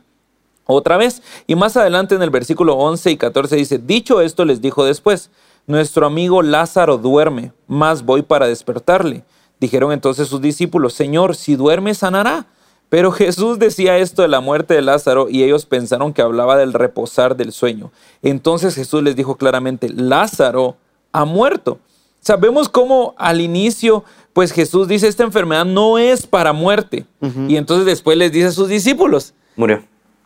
Otra 0.67 0.97
vez, 0.97 1.21
y 1.47 1.55
más 1.55 1.77
adelante 1.77 2.15
en 2.15 2.21
el 2.23 2.29
versículo 2.29 2.75
11 2.75 3.11
y 3.11 3.17
14 3.17 3.55
dice, 3.55 3.77
dicho 3.79 4.21
esto 4.21 4.45
les 4.45 4.61
dijo 4.61 4.83
después, 4.83 5.31
nuestro 5.67 6.05
amigo 6.05 6.43
Lázaro 6.43 6.97
duerme, 6.97 7.51
más 7.67 8.03
voy 8.03 8.21
para 8.21 8.47
despertarle. 8.47 9.23
Dijeron 9.59 9.91
entonces 9.91 10.27
sus 10.27 10.41
discípulos, 10.41 10.93
Señor, 10.93 11.35
si 11.35 11.55
duerme 11.55 11.95
sanará. 11.95 12.45
Pero 12.89 13.11
Jesús 13.11 13.59
decía 13.59 13.97
esto 13.97 14.21
de 14.21 14.27
la 14.27 14.39
muerte 14.39 14.73
de 14.73 14.81
Lázaro 14.81 15.27
y 15.29 15.43
ellos 15.43 15.65
pensaron 15.65 16.13
que 16.13 16.21
hablaba 16.21 16.55
del 16.55 16.73
reposar 16.73 17.35
del 17.35 17.51
sueño. 17.51 17.91
Entonces 18.21 18.75
Jesús 18.75 19.03
les 19.03 19.15
dijo 19.15 19.35
claramente, 19.35 19.89
Lázaro 19.89 20.77
ha 21.11 21.25
muerto. 21.25 21.79
Sabemos 22.21 22.69
cómo 22.69 23.13
al 23.17 23.41
inicio, 23.41 24.03
pues 24.33 24.51
Jesús 24.51 24.87
dice, 24.87 25.07
esta 25.07 25.23
enfermedad 25.23 25.65
no 25.65 25.97
es 25.97 26.25
para 26.25 26.53
muerte. 26.53 27.05
Y 27.47 27.55
entonces 27.55 27.85
después 27.85 28.17
les 28.17 28.31
dice 28.31 28.47
a 28.47 28.51
sus 28.51 28.69
discípulos, 28.69 29.33
murió. 29.55 29.83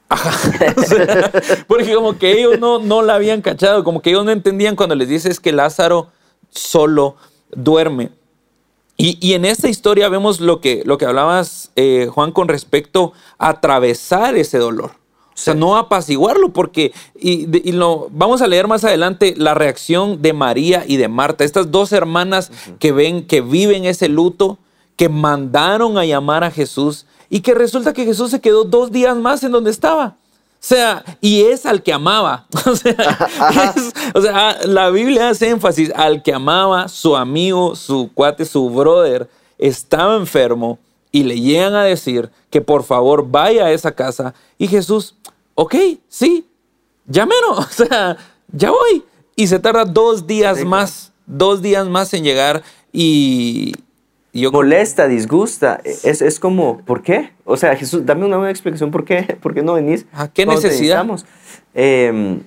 porque 1.67 1.93
como 1.93 2.17
que 2.17 2.39
ellos 2.39 2.59
no, 2.59 2.79
no 2.79 3.01
la 3.01 3.15
habían 3.15 3.41
cachado, 3.41 3.83
como 3.83 4.01
que 4.01 4.09
ellos 4.09 4.25
no 4.25 4.31
entendían 4.31 4.75
cuando 4.75 4.95
les 4.95 5.07
dice 5.07 5.29
es 5.29 5.39
que 5.39 5.51
Lázaro 5.51 6.07
solo 6.49 7.15
duerme. 7.51 8.11
Y, 9.01 9.17
y 9.25 9.33
en 9.33 9.45
esta 9.45 9.69
historia 9.69 10.09
vemos 10.09 10.41
lo 10.41 10.59
que, 10.59 10.83
lo 10.85 10.97
que 10.97 11.05
hablabas, 11.05 11.71
eh, 11.77 12.09
Juan, 12.11 12.33
con 12.33 12.49
respecto 12.49 13.13
a 13.37 13.47
atravesar 13.47 14.35
ese 14.35 14.57
dolor. 14.57 14.91
O 14.91 15.41
sea, 15.41 15.53
no 15.53 15.77
apaciguarlo, 15.77 16.49
porque, 16.49 16.91
y, 17.17 17.47
y 17.69 17.71
lo, 17.71 18.09
vamos 18.11 18.41
a 18.41 18.47
leer 18.47 18.67
más 18.67 18.83
adelante 18.83 19.35
la 19.37 19.53
reacción 19.53 20.21
de 20.21 20.33
María 20.33 20.83
y 20.85 20.97
de 20.97 21.07
Marta, 21.07 21.45
estas 21.45 21.71
dos 21.71 21.93
hermanas 21.93 22.51
que 22.77 22.91
ven, 22.91 23.25
que 23.25 23.39
viven 23.39 23.85
ese 23.85 24.09
luto, 24.09 24.57
que 24.97 25.07
mandaron 25.07 25.97
a 25.97 26.03
llamar 26.03 26.43
a 26.43 26.51
Jesús 26.51 27.05
y 27.29 27.39
que 27.39 27.53
resulta 27.53 27.93
que 27.93 28.03
Jesús 28.03 28.31
se 28.31 28.41
quedó 28.41 28.65
dos 28.65 28.91
días 28.91 29.15
más 29.15 29.41
en 29.43 29.53
donde 29.53 29.71
estaba. 29.71 30.17
O 30.61 30.65
sea, 30.69 31.05
y 31.21 31.41
es 31.43 31.65
al 31.65 31.81
que 31.83 31.93
amaba. 31.93 32.45
O 32.65 32.75
sea, 32.75 33.73
es- 33.75 33.93
o 34.13 34.21
sea, 34.21 34.57
la 34.65 34.89
Biblia 34.89 35.29
hace 35.29 35.49
énfasis 35.49 35.91
al 35.95 36.21
que 36.21 36.33
amaba, 36.33 36.87
su 36.89 37.15
amigo, 37.15 37.75
su 37.75 38.11
cuate, 38.13 38.45
su 38.45 38.69
brother, 38.69 39.29
estaba 39.57 40.15
enfermo 40.17 40.77
y 41.11 41.23
le 41.23 41.39
llegan 41.39 41.73
a 41.75 41.83
decir 41.83 42.29
que 42.49 42.61
por 42.61 42.83
favor 42.83 43.25
vaya 43.29 43.65
a 43.65 43.71
esa 43.71 43.91
casa. 43.93 44.33
Y 44.57 44.67
Jesús, 44.67 45.15
ok, 45.55 45.75
sí, 46.07 46.45
ya 47.07 47.25
menos, 47.25 47.59
o 47.79 47.85
sea, 47.85 48.17
ya 48.51 48.71
voy. 48.71 49.03
Y 49.35 49.47
se 49.47 49.59
tarda 49.59 49.85
dos 49.85 50.27
días 50.27 50.63
más, 50.65 51.11
dos 51.25 51.61
días 51.61 51.87
más 51.87 52.13
en 52.13 52.23
llegar 52.25 52.61
y 52.91 53.73
yo 54.33 54.51
molesta, 54.51 55.07
disgusta. 55.07 55.81
Es, 55.83 56.21
es 56.21 56.39
como, 56.39 56.79
¿por 56.79 57.01
qué? 57.01 57.31
O 57.45 57.57
sea, 57.57 57.75
Jesús, 57.75 58.05
dame 58.05 58.25
una 58.25 58.37
buena 58.37 58.51
explicación, 58.51 58.91
¿por 58.91 59.05
qué? 59.05 59.37
¿Por 59.41 59.53
qué 59.53 59.61
no 59.61 59.73
venís? 59.73 60.05
¿A 60.13 60.27
qué 60.27 60.45
necesidad? 60.45 61.05
Eh, 61.73 62.41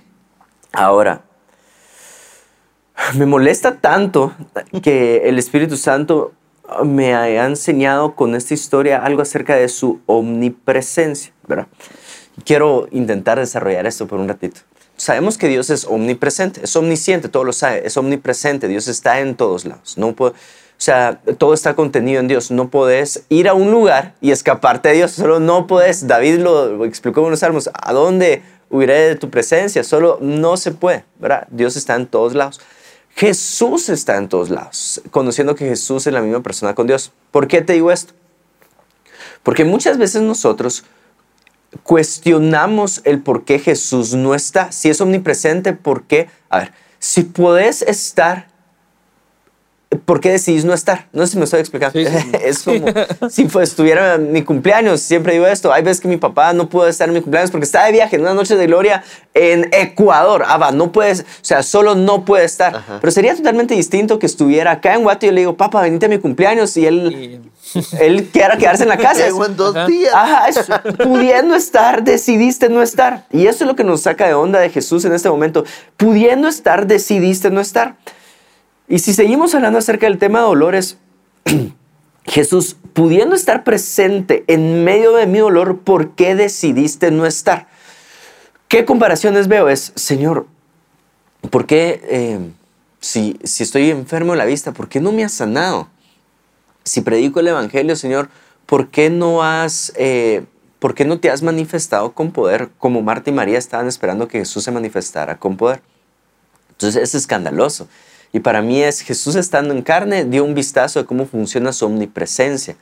ahora, 0.72 1.22
me 3.14 3.26
molesta 3.26 3.76
tanto 3.76 4.32
que 4.82 5.28
el 5.28 5.38
Espíritu 5.38 5.76
Santo 5.76 6.32
me 6.84 7.14
haya 7.14 7.46
enseñado 7.46 8.14
con 8.14 8.34
esta 8.34 8.54
historia 8.54 8.98
algo 9.04 9.22
acerca 9.22 9.56
de 9.56 9.68
su 9.68 10.00
omnipresencia, 10.06 11.32
¿verdad? 11.46 11.66
Quiero 12.44 12.88
intentar 12.92 13.38
desarrollar 13.38 13.86
esto 13.86 14.06
por 14.06 14.18
un 14.18 14.28
ratito. 14.28 14.60
Sabemos 14.96 15.36
que 15.36 15.48
Dios 15.48 15.68
es 15.70 15.84
omnipresente, 15.84 16.60
es 16.64 16.76
omnisciente, 16.76 17.28
todo 17.28 17.44
lo 17.44 17.52
sabe, 17.52 17.86
es 17.86 17.96
omnipresente, 17.96 18.68
Dios 18.68 18.88
está 18.88 19.20
en 19.20 19.34
todos 19.34 19.64
lados. 19.64 19.98
No 19.98 20.12
puedo, 20.14 20.34
o 20.82 20.84
sea, 20.84 21.20
todo 21.38 21.54
está 21.54 21.74
contenido 21.74 22.18
en 22.18 22.26
Dios. 22.26 22.50
No 22.50 22.68
puedes 22.68 23.22
ir 23.28 23.48
a 23.48 23.54
un 23.54 23.70
lugar 23.70 24.16
y 24.20 24.32
escaparte 24.32 24.88
de 24.88 24.96
Dios, 24.96 25.12
solo 25.12 25.38
no 25.38 25.68
puedes. 25.68 26.08
David 26.08 26.40
lo 26.40 26.84
explicó 26.84 27.22
en 27.22 27.30
los 27.30 27.38
salmos, 27.38 27.70
¿a 27.72 27.92
dónde 27.92 28.42
huiré 28.68 29.10
de 29.10 29.14
tu 29.14 29.30
presencia? 29.30 29.84
Solo 29.84 30.18
no 30.20 30.56
se 30.56 30.72
puede, 30.72 31.04
¿verdad? 31.20 31.46
Dios 31.52 31.76
está 31.76 31.94
en 31.94 32.08
todos 32.08 32.34
lados. 32.34 32.60
Jesús 33.14 33.90
está 33.90 34.16
en 34.16 34.28
todos 34.28 34.50
lados, 34.50 35.00
conociendo 35.12 35.54
que 35.54 35.68
Jesús 35.68 36.04
es 36.08 36.12
la 36.12 36.20
misma 36.20 36.42
persona 36.42 36.74
con 36.74 36.88
Dios. 36.88 37.12
¿Por 37.30 37.46
qué 37.46 37.62
te 37.62 37.74
digo 37.74 37.92
esto? 37.92 38.14
Porque 39.44 39.64
muchas 39.64 39.98
veces 39.98 40.22
nosotros 40.22 40.82
cuestionamos 41.84 43.02
el 43.04 43.20
por 43.20 43.44
qué 43.44 43.60
Jesús 43.60 44.14
no 44.14 44.34
está. 44.34 44.72
Si 44.72 44.90
es 44.90 45.00
omnipresente, 45.00 45.74
¿por 45.74 46.02
qué? 46.08 46.28
A 46.48 46.58
ver, 46.58 46.72
si 46.98 47.22
podés 47.22 47.82
estar, 47.82 48.48
¿por 50.04 50.20
qué 50.20 50.30
decidís 50.30 50.64
no 50.64 50.74
estar? 50.74 51.06
No 51.12 51.24
sé 51.26 51.32
si 51.32 51.38
me 51.38 51.44
estoy 51.44 51.60
explicando. 51.60 51.98
Sí, 51.98 52.06
sí. 52.06 52.30
es 52.44 52.62
como 52.62 52.86
si 53.30 53.48
fue- 53.48 53.62
estuviera 53.64 54.18
mi 54.18 54.42
cumpleaños, 54.42 55.00
siempre 55.00 55.32
digo 55.34 55.46
esto. 55.46 55.72
Hay 55.72 55.82
veces 55.82 56.00
que 56.00 56.08
mi 56.08 56.16
papá 56.16 56.52
no 56.52 56.68
pudo 56.68 56.88
estar 56.88 57.08
en 57.08 57.14
mi 57.14 57.20
cumpleaños 57.20 57.50
porque 57.50 57.64
está 57.64 57.84
de 57.86 57.92
viaje 57.92 58.16
en 58.16 58.22
una 58.22 58.34
noche 58.34 58.56
de 58.56 58.66
gloria 58.66 59.02
en 59.34 59.68
Ecuador. 59.72 60.44
Ah, 60.46 60.58
va, 60.58 60.70
no 60.72 60.92
puedes, 60.92 61.20
o 61.20 61.24
sea, 61.42 61.62
solo 61.62 61.94
no 61.94 62.24
puede 62.24 62.44
estar. 62.44 62.76
Ajá. 62.76 62.98
Pero 63.00 63.10
sería 63.10 63.34
totalmente 63.34 63.74
distinto 63.74 64.18
que 64.18 64.26
estuviera 64.26 64.72
acá 64.72 64.94
en 64.94 65.02
Guate 65.02 65.26
y 65.26 65.28
yo 65.30 65.34
le 65.34 65.40
digo, 65.42 65.56
papá, 65.56 65.82
venite 65.82 66.06
a 66.06 66.08
mi 66.08 66.18
cumpleaños 66.18 66.76
y 66.76 66.86
él, 66.86 67.40
él 68.00 68.28
quiera 68.32 68.56
quedarse 68.56 68.82
en 68.82 68.88
la 68.88 68.96
casa. 68.98 69.22
Llego 69.24 69.46
en 69.46 69.56
dos 69.56 69.74
Ajá. 69.76 69.86
días. 69.86 70.12
Ajá, 70.14 70.48
es- 70.48 70.66
pudiendo 70.98 71.54
estar, 71.54 72.02
decidiste 72.04 72.68
no 72.68 72.82
estar. 72.82 73.24
Y 73.32 73.46
eso 73.46 73.64
es 73.64 73.68
lo 73.68 73.76
que 73.76 73.84
nos 73.84 74.02
saca 74.02 74.26
de 74.26 74.34
onda 74.34 74.58
de 74.60 74.70
Jesús 74.70 75.04
en 75.04 75.12
este 75.14 75.28
momento. 75.30 75.64
Pudiendo 75.96 76.48
estar, 76.48 76.86
decidiste 76.86 77.50
no 77.50 77.60
estar. 77.60 77.96
Y 78.92 78.98
si 78.98 79.14
seguimos 79.14 79.54
hablando 79.54 79.78
acerca 79.78 80.04
del 80.04 80.18
tema 80.18 80.40
de 80.40 80.44
dolores, 80.44 80.98
Jesús, 82.26 82.76
pudiendo 82.92 83.34
estar 83.34 83.64
presente 83.64 84.44
en 84.48 84.84
medio 84.84 85.14
de 85.14 85.26
mi 85.26 85.38
dolor, 85.38 85.78
¿por 85.78 86.14
qué 86.14 86.34
decidiste 86.34 87.10
no 87.10 87.24
estar? 87.24 87.68
¿Qué 88.68 88.84
comparaciones 88.84 89.48
veo? 89.48 89.70
Es, 89.70 89.94
Señor, 89.96 90.46
¿por 91.48 91.64
qué, 91.64 92.02
eh, 92.04 92.38
si, 93.00 93.38
si 93.44 93.62
estoy 93.62 93.88
enfermo 93.88 94.32
de 94.32 94.38
la 94.38 94.44
vista, 94.44 94.72
¿por 94.72 94.90
qué 94.90 95.00
no 95.00 95.10
me 95.10 95.24
has 95.24 95.32
sanado? 95.32 95.88
si 96.84 97.00
predico 97.00 97.40
el 97.40 97.48
Evangelio, 97.48 97.96
Señor, 97.96 98.28
¿por 98.66 98.90
qué 98.90 99.08
no 99.08 99.42
has, 99.42 99.94
eh, 99.96 100.44
por 100.80 100.94
qué 100.94 101.06
no 101.06 101.18
te 101.18 101.30
has 101.30 101.40
manifestado 101.40 102.12
con 102.12 102.30
poder 102.30 102.68
como 102.76 103.00
Marta 103.00 103.30
y 103.30 103.32
María 103.32 103.56
estaban 103.56 103.88
esperando 103.88 104.28
que 104.28 104.40
Jesús 104.40 104.64
se 104.64 104.70
manifestara 104.70 105.38
con 105.38 105.56
poder? 105.56 105.80
Entonces 106.72 107.02
es 107.02 107.14
escandaloso. 107.14 107.88
Y 108.32 108.40
para 108.40 108.62
mí 108.62 108.82
es 108.82 109.00
Jesús 109.00 109.34
estando 109.34 109.74
en 109.74 109.82
carne 109.82 110.24
dio 110.24 110.44
un 110.44 110.54
vistazo 110.54 111.00
de 111.00 111.06
cómo 111.06 111.26
funciona 111.26 111.72
su 111.72 111.86
omnipresencia. 111.86 112.76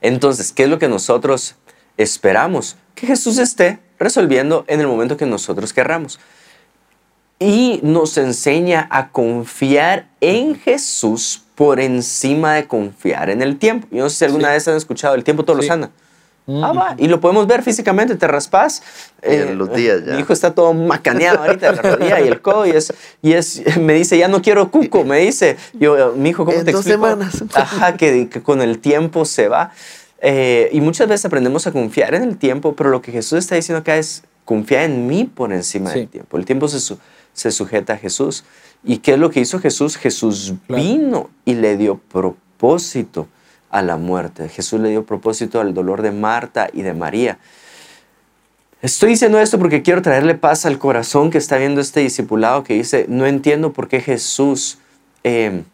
Entonces, 0.00 0.52
¿qué 0.52 0.64
es 0.64 0.68
lo 0.68 0.78
que 0.78 0.88
nosotros 0.88 1.56
esperamos? 1.96 2.76
Que 2.94 3.06
Jesús 3.06 3.38
esté 3.38 3.80
resolviendo 3.98 4.64
en 4.68 4.80
el 4.80 4.86
momento 4.86 5.16
que 5.16 5.26
nosotros 5.26 5.72
querramos. 5.72 6.20
Y 7.40 7.80
nos 7.82 8.16
enseña 8.16 8.86
a 8.90 9.10
confiar 9.10 10.08
en 10.20 10.54
Jesús 10.54 11.42
por 11.56 11.80
encima 11.80 12.54
de 12.54 12.66
confiar 12.66 13.30
en 13.30 13.42
el 13.42 13.58
tiempo. 13.58 13.88
Yo 13.90 14.04
no 14.04 14.10
sé 14.10 14.16
si 14.16 14.24
alguna 14.24 14.48
Sí. 14.48 14.54
vez 14.54 14.68
han 14.68 14.76
escuchado, 14.76 15.14
el 15.14 15.24
tiempo 15.24 15.44
todo 15.44 15.56
Sí. 15.56 15.62
lo 15.62 15.68
sana. 15.68 15.90
Mm. 16.46 16.62
Ah, 16.64 16.72
va, 16.72 16.94
y 16.98 17.08
lo 17.08 17.20
podemos 17.20 17.46
ver 17.46 17.62
físicamente, 17.62 18.16
te 18.16 18.26
raspas. 18.26 18.82
Y 19.22 19.34
en 19.34 19.56
los 19.56 19.72
días 19.74 20.04
ya. 20.04 20.12
Mi 20.14 20.20
hijo 20.20 20.32
está 20.34 20.54
todo 20.54 20.74
macaneado 20.74 21.42
ahorita 21.42 21.70
de 21.72 21.76
la 21.76 21.82
rodilla 21.96 22.20
y 22.20 22.28
el 22.28 22.40
codo 22.42 22.66
y 22.66 22.70
es, 22.72 22.92
y 23.22 23.32
es, 23.32 23.62
me 23.78 23.94
dice, 23.94 24.18
ya 24.18 24.28
no 24.28 24.42
quiero 24.42 24.70
cuco, 24.70 25.04
me 25.04 25.20
dice. 25.20 25.56
Yo, 25.72 26.12
mi 26.16 26.28
hijo, 26.30 26.44
¿cómo 26.44 26.58
En 26.58 26.64
te 26.66 26.72
dos 26.72 26.86
explico? 26.86 27.06
semanas. 27.08 27.42
Ajá, 27.54 27.96
que, 27.96 28.28
que 28.28 28.42
con 28.42 28.60
el 28.60 28.78
tiempo 28.78 29.24
se 29.24 29.48
va. 29.48 29.72
Eh, 30.20 30.68
y 30.72 30.80
muchas 30.80 31.08
veces 31.08 31.24
aprendemos 31.24 31.66
a 31.66 31.72
confiar 31.72 32.14
en 32.14 32.22
el 32.24 32.36
tiempo, 32.36 32.74
pero 32.74 32.90
lo 32.90 33.00
que 33.02 33.10
Jesús 33.12 33.38
está 33.38 33.54
diciendo 33.56 33.80
acá 33.80 33.96
es, 33.96 34.22
confía 34.44 34.84
en 34.84 35.06
mí 35.06 35.24
por 35.24 35.52
encima 35.52 35.90
Sí. 35.92 36.00
del 36.00 36.08
tiempo. 36.08 36.36
El 36.36 36.44
tiempo 36.44 36.68
se, 36.68 36.80
su- 36.80 36.98
se 37.32 37.50
sujeta 37.52 37.94
a 37.94 37.96
Jesús. 37.96 38.44
¿Y 38.84 38.98
qué 38.98 39.14
es 39.14 39.18
lo 39.18 39.30
que 39.30 39.40
hizo 39.40 39.58
Jesús? 39.60 39.96
Jesús 39.96 40.52
Claro. 40.66 40.82
vino 40.82 41.30
y 41.46 41.54
le 41.54 41.78
dio 41.78 41.98
propósito 42.12 43.28
a 43.74 43.82
la 43.82 43.96
muerte. 43.96 44.48
Jesús 44.48 44.80
le 44.80 44.90
dio 44.90 45.04
propósito 45.04 45.60
al 45.60 45.74
dolor 45.74 46.00
de 46.00 46.12
Marta 46.12 46.68
y 46.72 46.82
de 46.82 46.94
María. 46.94 47.38
Estoy 48.82 49.10
diciendo 49.10 49.40
esto 49.40 49.58
porque 49.58 49.82
quiero 49.82 50.00
traerle 50.00 50.36
paz 50.36 50.64
al 50.64 50.78
corazón 50.78 51.30
que 51.30 51.38
está 51.38 51.56
viendo 51.56 51.80
este 51.80 51.98
discipulado 51.98 52.62
que 52.62 52.74
dice, 52.74 53.06
no 53.08 53.26
entiendo 53.26 53.72
por 53.72 53.88
qué 53.88 54.00
Jesús 54.00 54.78
eh, 55.24 55.64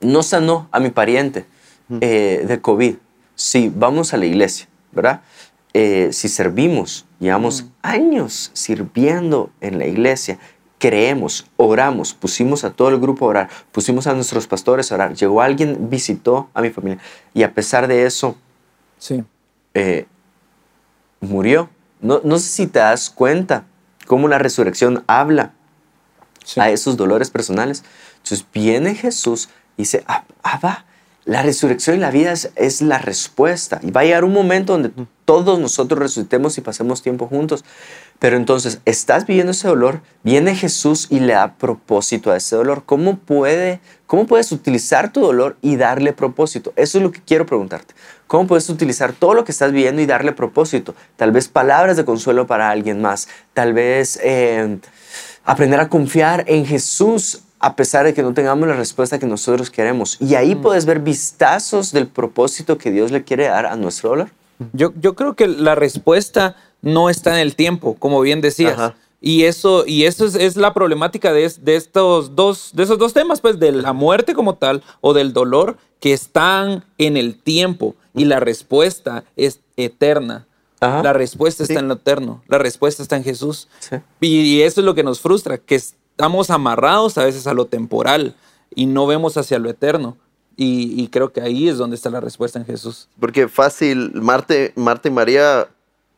no 0.00 0.22
sanó 0.22 0.66
a 0.72 0.80
mi 0.80 0.88
pariente 0.88 1.44
eh, 2.00 2.44
de 2.48 2.60
COVID. 2.62 2.94
Si 3.34 3.70
vamos 3.74 4.14
a 4.14 4.16
la 4.16 4.24
iglesia, 4.24 4.66
¿verdad? 4.90 5.20
Eh, 5.74 6.08
si 6.12 6.30
servimos, 6.30 7.04
llevamos 7.20 7.66
años 7.82 8.50
sirviendo 8.54 9.50
en 9.60 9.78
la 9.78 9.86
iglesia, 9.86 10.38
creemos, 10.78 11.46
oramos, 11.56 12.14
pusimos 12.14 12.64
a 12.64 12.70
todo 12.70 12.88
el 12.88 12.98
grupo 12.98 13.26
a 13.26 13.28
orar, 13.28 13.48
pusimos 13.72 14.06
a 14.06 14.14
nuestros 14.14 14.46
pastores 14.46 14.90
a 14.92 14.94
orar, 14.94 15.14
llegó 15.14 15.42
alguien, 15.42 15.90
visitó 15.90 16.48
a 16.54 16.62
mi 16.62 16.70
familia 16.70 16.98
y 17.34 17.42
a 17.42 17.52
pesar 17.52 17.88
de 17.88 18.06
eso, 18.06 18.36
Sí. 18.98 19.24
eh, 19.74 20.06
murió. 21.20 21.68
No, 22.00 22.20
no 22.24 22.38
sé 22.38 22.48
si 22.48 22.66
te 22.66 22.78
das 22.78 23.10
cuenta 23.10 23.64
cómo 24.06 24.28
la 24.28 24.38
resurrección 24.38 25.04
habla 25.06 25.52
Sí. 26.44 26.60
a 26.60 26.70
esos 26.70 26.96
dolores 26.96 27.30
personales. 27.30 27.84
Entonces 28.18 28.46
viene 28.54 28.94
Jesús 28.94 29.48
y 29.76 29.82
dice, 29.82 30.02
ah, 30.06 30.24
ah, 30.42 30.58
va, 30.64 30.84
la 31.28 31.42
resurrección 31.42 31.96
y 31.96 32.00
la 32.00 32.10
vida 32.10 32.32
es, 32.32 32.80
la 32.80 32.96
respuesta. 32.96 33.80
Y 33.82 33.90
va 33.90 34.00
a 34.00 34.04
llegar 34.04 34.24
un 34.24 34.32
momento 34.32 34.72
donde 34.72 34.90
todos 35.26 35.60
nosotros 35.60 36.00
resucitemos 36.00 36.56
y 36.56 36.62
pasemos 36.62 37.02
tiempo 37.02 37.26
juntos. 37.26 37.66
Pero 38.18 38.38
entonces, 38.38 38.80
estás 38.86 39.26
viviendo 39.26 39.52
ese 39.52 39.68
dolor, 39.68 40.00
viene 40.22 40.56
Jesús 40.56 41.06
y 41.10 41.20
le 41.20 41.34
da 41.34 41.52
propósito 41.58 42.30
a 42.30 42.38
ese 42.38 42.56
dolor. 42.56 42.84
¿Cómo, 42.86 43.18
puede, 43.18 43.80
¿Cómo 44.06 44.26
puedes 44.26 44.52
utilizar 44.52 45.12
tu 45.12 45.20
dolor 45.20 45.58
y 45.60 45.76
darle 45.76 46.14
propósito? 46.14 46.72
Eso 46.76 46.96
es 46.96 47.04
lo 47.04 47.12
que 47.12 47.20
quiero 47.20 47.44
preguntarte. 47.44 47.92
¿Cómo 48.26 48.46
puedes 48.46 48.70
utilizar 48.70 49.12
todo 49.12 49.34
lo 49.34 49.44
que 49.44 49.52
estás 49.52 49.70
viviendo 49.70 50.00
y 50.00 50.06
darle 50.06 50.32
propósito? 50.32 50.94
Tal 51.16 51.30
vez 51.30 51.46
palabras 51.46 51.98
de 51.98 52.06
consuelo 52.06 52.46
para 52.46 52.70
alguien 52.70 53.02
más. 53.02 53.28
Tal 53.52 53.74
vez 53.74 54.18
eh, 54.22 54.78
aprender 55.44 55.78
a 55.78 55.90
confiar 55.90 56.44
en 56.46 56.64
Jesús 56.64 57.42
a 57.60 57.76
pesar 57.76 58.04
de 58.04 58.14
que 58.14 58.22
no 58.22 58.34
tengamos 58.34 58.68
la 58.68 58.74
respuesta 58.74 59.18
que 59.18 59.26
nosotros 59.26 59.70
queremos. 59.70 60.16
Y 60.20 60.34
ahí 60.34 60.54
puedes 60.54 60.86
ver 60.86 61.00
vistazos 61.00 61.92
del 61.92 62.06
propósito 62.06 62.78
que 62.78 62.90
Dios 62.90 63.10
le 63.10 63.24
quiere 63.24 63.48
dar 63.48 63.66
a 63.66 63.76
nuestro 63.76 64.10
dolor. 64.10 64.30
Yo, 64.72 64.92
yo 65.00 65.14
creo 65.14 65.34
que 65.34 65.46
la 65.46 65.74
respuesta 65.74 66.56
no 66.82 67.10
está 67.10 67.34
en 67.34 67.40
el 67.40 67.54
tiempo, 67.56 67.94
como 67.98 68.20
bien 68.20 68.40
decías. 68.40 68.74
Ajá. 68.74 68.94
Y 69.20 69.44
eso, 69.44 69.84
y 69.84 70.04
eso 70.04 70.26
es, 70.26 70.36
es 70.36 70.56
la 70.56 70.72
problemática 70.72 71.32
de, 71.32 71.52
de 71.60 71.74
estos 71.74 72.36
dos, 72.36 72.70
de 72.74 72.84
esos 72.84 72.98
dos 72.98 73.12
temas, 73.12 73.40
pues, 73.40 73.58
de 73.58 73.72
la 73.72 73.92
muerte 73.92 74.32
como 74.34 74.54
tal 74.54 74.82
o 75.00 75.12
del 75.12 75.32
dolor 75.32 75.76
que 75.98 76.12
están 76.12 76.84
en 76.98 77.16
el 77.16 77.36
tiempo 77.36 77.96
y 78.14 78.26
la 78.26 78.38
respuesta 78.38 79.24
es 79.36 79.58
eterna. 79.76 80.46
Ajá. 80.80 81.02
La 81.02 81.12
respuesta 81.12 81.66
Sí. 81.66 81.72
está 81.72 81.80
en 81.80 81.88
lo 81.88 81.94
eterno, 81.94 82.42
la 82.46 82.58
respuesta 82.58 83.02
está 83.02 83.16
en 83.16 83.24
Jesús. 83.24 83.66
Sí. 83.80 83.96
Y, 84.20 84.40
y 84.42 84.62
eso 84.62 84.80
es 84.80 84.84
lo 84.84 84.94
que 84.94 85.02
nos 85.02 85.18
frustra, 85.20 85.58
que 85.58 85.80
estamos 86.18 86.50
amarrados 86.50 87.16
a 87.16 87.24
veces 87.24 87.46
a 87.46 87.54
lo 87.54 87.66
temporal 87.66 88.34
y 88.74 88.86
no 88.86 89.06
vemos 89.06 89.36
hacia 89.36 89.60
lo 89.60 89.70
eterno. 89.70 90.16
Y, 90.56 91.00
y 91.00 91.06
creo 91.06 91.32
que 91.32 91.40
ahí 91.40 91.68
es 91.68 91.78
donde 91.78 91.94
está 91.94 92.10
la 92.10 92.20
respuesta 92.20 92.58
en 92.58 92.66
Jesús. 92.66 93.08
Porque 93.20 93.46
fácil, 93.46 94.10
Marta, 94.14 94.52
Marta 94.74 95.06
y 95.06 95.12
María 95.12 95.68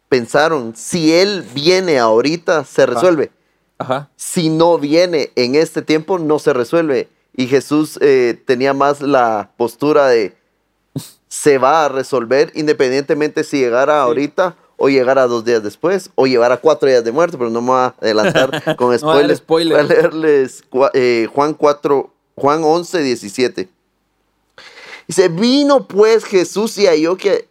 pensaron, 0.08 0.72
si 0.74 1.12
él 1.12 1.44
viene 1.54 1.98
ahorita, 1.98 2.64
se 2.64 2.86
resuelve. 2.86 3.30
Ajá. 3.76 4.08
Si 4.16 4.48
no 4.48 4.78
viene 4.78 5.32
en 5.36 5.54
este 5.54 5.82
tiempo, 5.82 6.18
no 6.18 6.38
se 6.38 6.54
resuelve. 6.54 7.10
Y 7.36 7.46
Jesús 7.48 7.98
eh, 8.00 8.42
tenía 8.46 8.72
más 8.72 9.02
la 9.02 9.50
postura 9.58 10.08
de, 10.08 10.34
se 11.28 11.58
va 11.58 11.84
a 11.84 11.88
resolver 11.90 12.50
independientemente 12.54 13.44
si 13.44 13.58
llegara 13.58 14.00
ahorita 14.00 14.56
o 14.80 14.88
llegara 14.88 15.26
dos 15.26 15.44
días 15.44 15.62
después 15.62 16.10
o 16.14 16.26
llevara 16.26 16.56
cuatro 16.56 16.88
días 16.88 17.04
de 17.04 17.12
muerte, 17.12 17.36
pero 17.36 17.50
no 17.50 17.60
me 17.60 17.68
voy 17.68 17.78
a 17.80 17.94
adelantar 18.00 18.50
con 18.76 18.88
No 18.88 18.94
a 18.94 18.98
spoilers. 18.98 19.38
spoiler. 19.38 19.76
Voy 19.76 19.84
a 19.84 19.88
leerles 19.88 20.64
eh, 20.94 21.28
Juan 21.34 21.52
4, 21.52 22.10
Juan 22.34 22.64
11, 22.64 23.02
17. 23.02 23.68
Dice, 25.06 25.28
vino 25.28 25.86
pues 25.86 26.24
Jesús 26.24 26.78
y 26.78 26.86
halló 26.86 27.16
que 27.16 27.48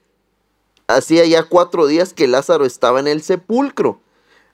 hacía 0.88 1.26
ya 1.26 1.44
cuatro 1.44 1.86
días 1.86 2.14
que 2.14 2.28
Lázaro 2.28 2.66
estaba 2.66 3.00
en 3.00 3.08
el 3.08 3.22
sepulcro. 3.22 4.00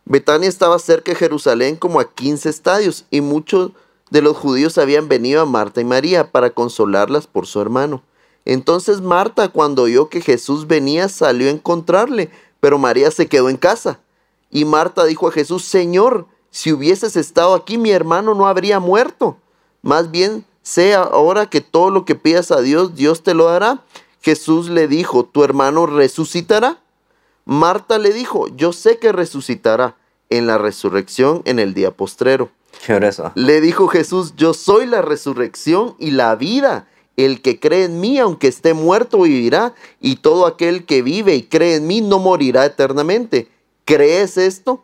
Betania 0.04 0.50
estaba 0.50 0.78
cerca 0.78 1.14
de 1.14 1.18
Jerusalén 1.18 1.78
como 1.78 2.00
a 2.00 2.12
15 2.14 2.50
estadios 2.50 3.06
y 3.10 3.22
muchos 3.22 3.72
de 4.12 4.22
los 4.22 4.36
judíos 4.36 4.78
habían 4.78 5.08
venido 5.08 5.42
a 5.42 5.46
Marta 5.46 5.82
y 5.82 5.86
María 5.86 6.32
para 6.32 6.50
consolarlas 6.50 7.26
por 7.26 7.48
su 7.48 7.62
hermano. 7.62 8.04
Entonces 8.44 9.02
Marta, 9.02 9.48
cuando 9.48 9.84
oyó 9.84 10.10
que 10.10 10.22
Jesús 10.22 10.68
venía, 10.68 11.10
salió 11.10 11.48
a 11.48 11.52
encontrarle, 11.52 12.30
pero 12.66 12.80
María 12.80 13.12
se 13.12 13.28
quedó 13.28 13.50
en 13.50 13.58
casa. 13.58 14.00
Y 14.50 14.66
Marta 14.66 15.06
dijo 15.06 15.28
a 15.28 15.32
Jesús, 15.32 15.66
Señor, 15.66 16.26
si 16.50 16.74
hubieses 16.74 17.16
estado 17.16 17.54
aquí, 17.54 17.78
mi 17.78 17.92
hermano 17.92 18.34
no 18.34 18.48
habría 18.48 18.80
muerto. 18.80 19.38
Más 19.84 20.10
bien, 20.10 20.44
sé 20.64 20.96
ahora 20.96 21.48
que 21.48 21.62
todo 21.62 21.92
lo 21.92 22.06
que 22.06 22.16
pidas 22.16 22.50
a 22.50 22.62
Dios, 22.62 22.96
Dios 22.96 23.22
te 23.22 23.36
lo 23.36 23.46
dará. 23.46 23.84
Jesús 24.20 24.72
le 24.72 24.88
dijo, 24.88 25.26
tu 25.26 25.44
hermano 25.44 25.86
resucitará. 25.86 26.80
Marta 27.46 28.00
le 28.00 28.12
dijo, 28.12 28.48
yo 28.48 28.74
sé 28.74 28.98
que 28.98 29.12
resucitará 29.12 29.96
en 30.32 30.48
la 30.48 30.58
resurrección 30.58 31.44
en 31.46 31.60
el 31.60 31.76
día 31.76 31.92
postrero. 31.92 32.50
Qué 32.84 32.96
grueso. 32.96 33.32
Le 33.36 33.62
dijo 33.62 33.88
Jesús, 33.90 34.34
yo 34.38 34.56
soy 34.56 34.88
la 34.88 35.04
resurrección 35.04 35.96
y 36.00 36.10
la 36.10 36.36
vida. 36.36 36.88
El 37.18 37.42
que 37.42 37.60
cree 37.60 37.86
en 37.86 38.00
mí, 38.02 38.20
aunque 38.20 38.48
esté 38.48 38.74
muerto, 38.74 39.22
vivirá. 39.22 39.74
Y 40.02 40.18
todo 40.18 40.46
aquel 40.46 40.86
que 40.86 41.02
vive 41.02 41.36
y 41.36 41.44
cree 41.44 41.76
en 41.76 41.88
mí 41.88 42.02
no 42.02 42.20
morirá 42.20 42.66
eternamente. 42.66 43.48
¿Crees 43.86 44.38
esto? 44.38 44.84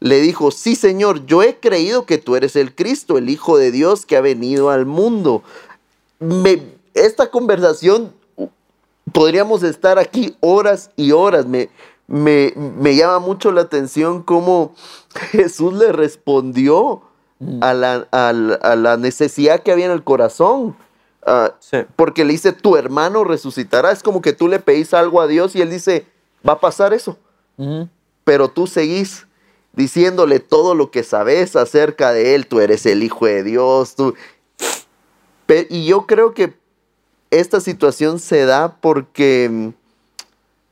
Le 0.00 0.20
dijo, 0.20 0.50
sí 0.50 0.74
Señor, 0.76 1.24
yo 1.26 1.42
he 1.42 1.56
creído 1.56 2.04
que 2.06 2.18
tú 2.18 2.36
eres 2.36 2.56
el 2.56 2.74
Cristo, 2.74 3.16
el 3.18 3.30
Hijo 3.30 3.56
de 3.56 3.70
Dios 3.70 4.04
que 4.04 4.16
ha 4.16 4.20
venido 4.20 4.70
al 4.70 4.84
mundo. 4.84 5.42
Esta 6.94 7.30
conversación 7.30 8.12
podríamos 9.12 9.62
estar 9.62 9.98
aquí 9.98 10.36
horas 10.40 10.90
y 10.96 11.12
horas. 11.12 11.46
Me, 11.46 11.68
me, 12.06 12.52
me 12.56 12.96
llama 12.96 13.18
mucho 13.18 13.50
la 13.52 13.62
atención 13.62 14.22
cómo 14.22 14.74
Jesús 15.32 15.72
le 15.74 15.92
respondió 15.92 17.02
a 17.60 17.74
la- 17.74 18.06
a 18.10 18.76
la 18.76 18.96
necesidad 18.96 19.62
que 19.62 19.72
había 19.72 19.86
en 19.86 19.92
el 19.92 20.04
corazón. 20.04 20.76
Ah, 21.26 21.54
Sí. 21.58 21.78
porque 21.96 22.24
le 22.24 22.32
dice, 22.32 22.52
tu 22.52 22.76
hermano 22.76 23.24
resucitará. 23.24 23.90
Es 23.92 24.02
como 24.02 24.20
que 24.20 24.32
tú 24.32 24.48
le 24.48 24.58
pedís 24.58 24.92
algo 24.94 25.20
a 25.20 25.26
Dios 25.26 25.54
y 25.56 25.62
él 25.62 25.70
dice, 25.70 26.06
va 26.46 26.54
a 26.54 26.60
pasar 26.60 26.92
eso. 26.92 27.18
Pero 28.24 28.48
tú 28.48 28.66
seguís 28.66 29.26
diciéndole 29.72 30.40
todo 30.40 30.74
lo 30.74 30.90
que 30.90 31.02
sabes 31.02 31.56
acerca 31.56 32.12
de 32.12 32.34
él. 32.34 32.46
Tú 32.46 32.60
eres 32.60 32.84
el 32.86 33.02
Hijo 33.02 33.26
de 33.26 33.42
Dios. 33.42 33.94
Tú... 33.94 34.14
Y 35.70 35.86
yo 35.86 36.06
creo 36.06 36.34
que 36.34 36.54
esta 37.30 37.60
situación 37.60 38.18
se 38.18 38.44
da 38.44 38.76
porque 38.80 39.48
mm, 39.50 39.68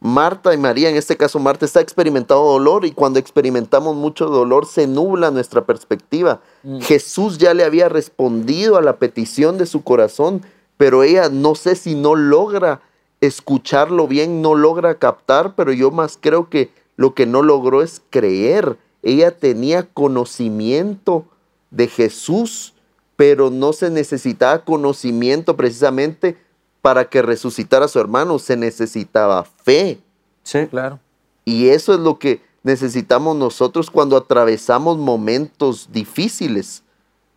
Marta 0.05 0.53
y 0.53 0.57
María, 0.57 0.91
en 0.91 0.97
este 0.97 1.17
caso 1.17 1.39
Marta, 1.39 1.65
está 1.65 1.81
experimentando 1.81 2.43
dolor 2.43 2.85
y 2.85 2.91
cuando 2.91 3.21
experimentamos 3.21 3.95
mucho 3.95 4.27
dolor 4.27 4.67
se 4.67 4.89
nubla 4.89 5.31
nuestra 5.31 5.65
perspectiva. 5.65 6.41
Jesús 6.81 7.39
ya 7.39 7.55
le 7.55 7.63
había 7.63 7.89
respondido 7.89 8.77
a 8.77 8.83
la 8.83 8.97
petición 8.97 9.59
de 9.59 9.67
su 9.67 9.85
corazón, 9.85 10.43
pero 10.77 11.05
ella 11.05 11.29
no 11.29 11.55
sé 11.55 11.77
si 11.77 11.95
no 11.95 12.17
logra 12.17 12.81
escucharlo 13.21 14.09
bien, 14.09 14.43
no 14.43 14.57
logra 14.57 14.97
captar, 14.97 15.55
pero 15.55 15.73
yo 15.73 15.93
más 15.93 16.19
creo 16.21 16.51
que 16.51 16.73
lo 16.97 17.15
que 17.15 17.27
no 17.27 17.43
logró 17.43 17.81
es 17.81 18.03
creer. 18.11 18.79
Ella 19.05 19.31
tenía 19.31 19.85
conocimiento 19.85 21.27
de 21.71 21.87
Jesús, 21.87 22.75
pero 23.15 23.51
no 23.51 23.73
se 23.73 23.89
necesitaba 23.89 24.65
conocimiento 24.65 25.57
precisamente 25.57 26.37
para 26.83 27.07
que 27.07 27.23
resucitara 27.23 27.87
a 27.87 27.89
su 27.89 27.99
hermano, 28.01 28.39
se 28.39 28.57
necesitaba 28.57 29.45
fe. 29.45 30.01
Sí. 30.43 30.67
Claro. 30.67 30.99
Y 31.45 31.69
eso 31.69 31.95
es 31.95 32.01
lo 32.01 32.19
que 32.19 32.43
necesitamos 32.65 33.37
nosotros 33.37 33.91
cuando 33.91 34.17
atravesamos 34.17 34.99
momentos 34.99 35.89
difíciles. 35.93 36.83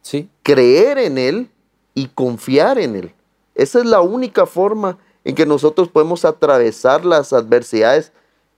Sí. 0.02 0.30
Creer 0.44 0.98
en 0.98 1.18
Él 1.18 1.50
y 1.94 2.08
confiar 2.08 2.78
en 2.80 2.96
Él. 2.96 3.14
Esa 3.56 3.80
es 3.80 3.86
la 3.86 4.02
única 4.02 4.46
forma 4.46 4.98
en 5.24 5.34
que 5.36 5.46
nosotros 5.46 5.88
podemos 5.90 6.26
atravesar 6.26 7.06
las 7.06 7.32
adversidades 7.34 8.12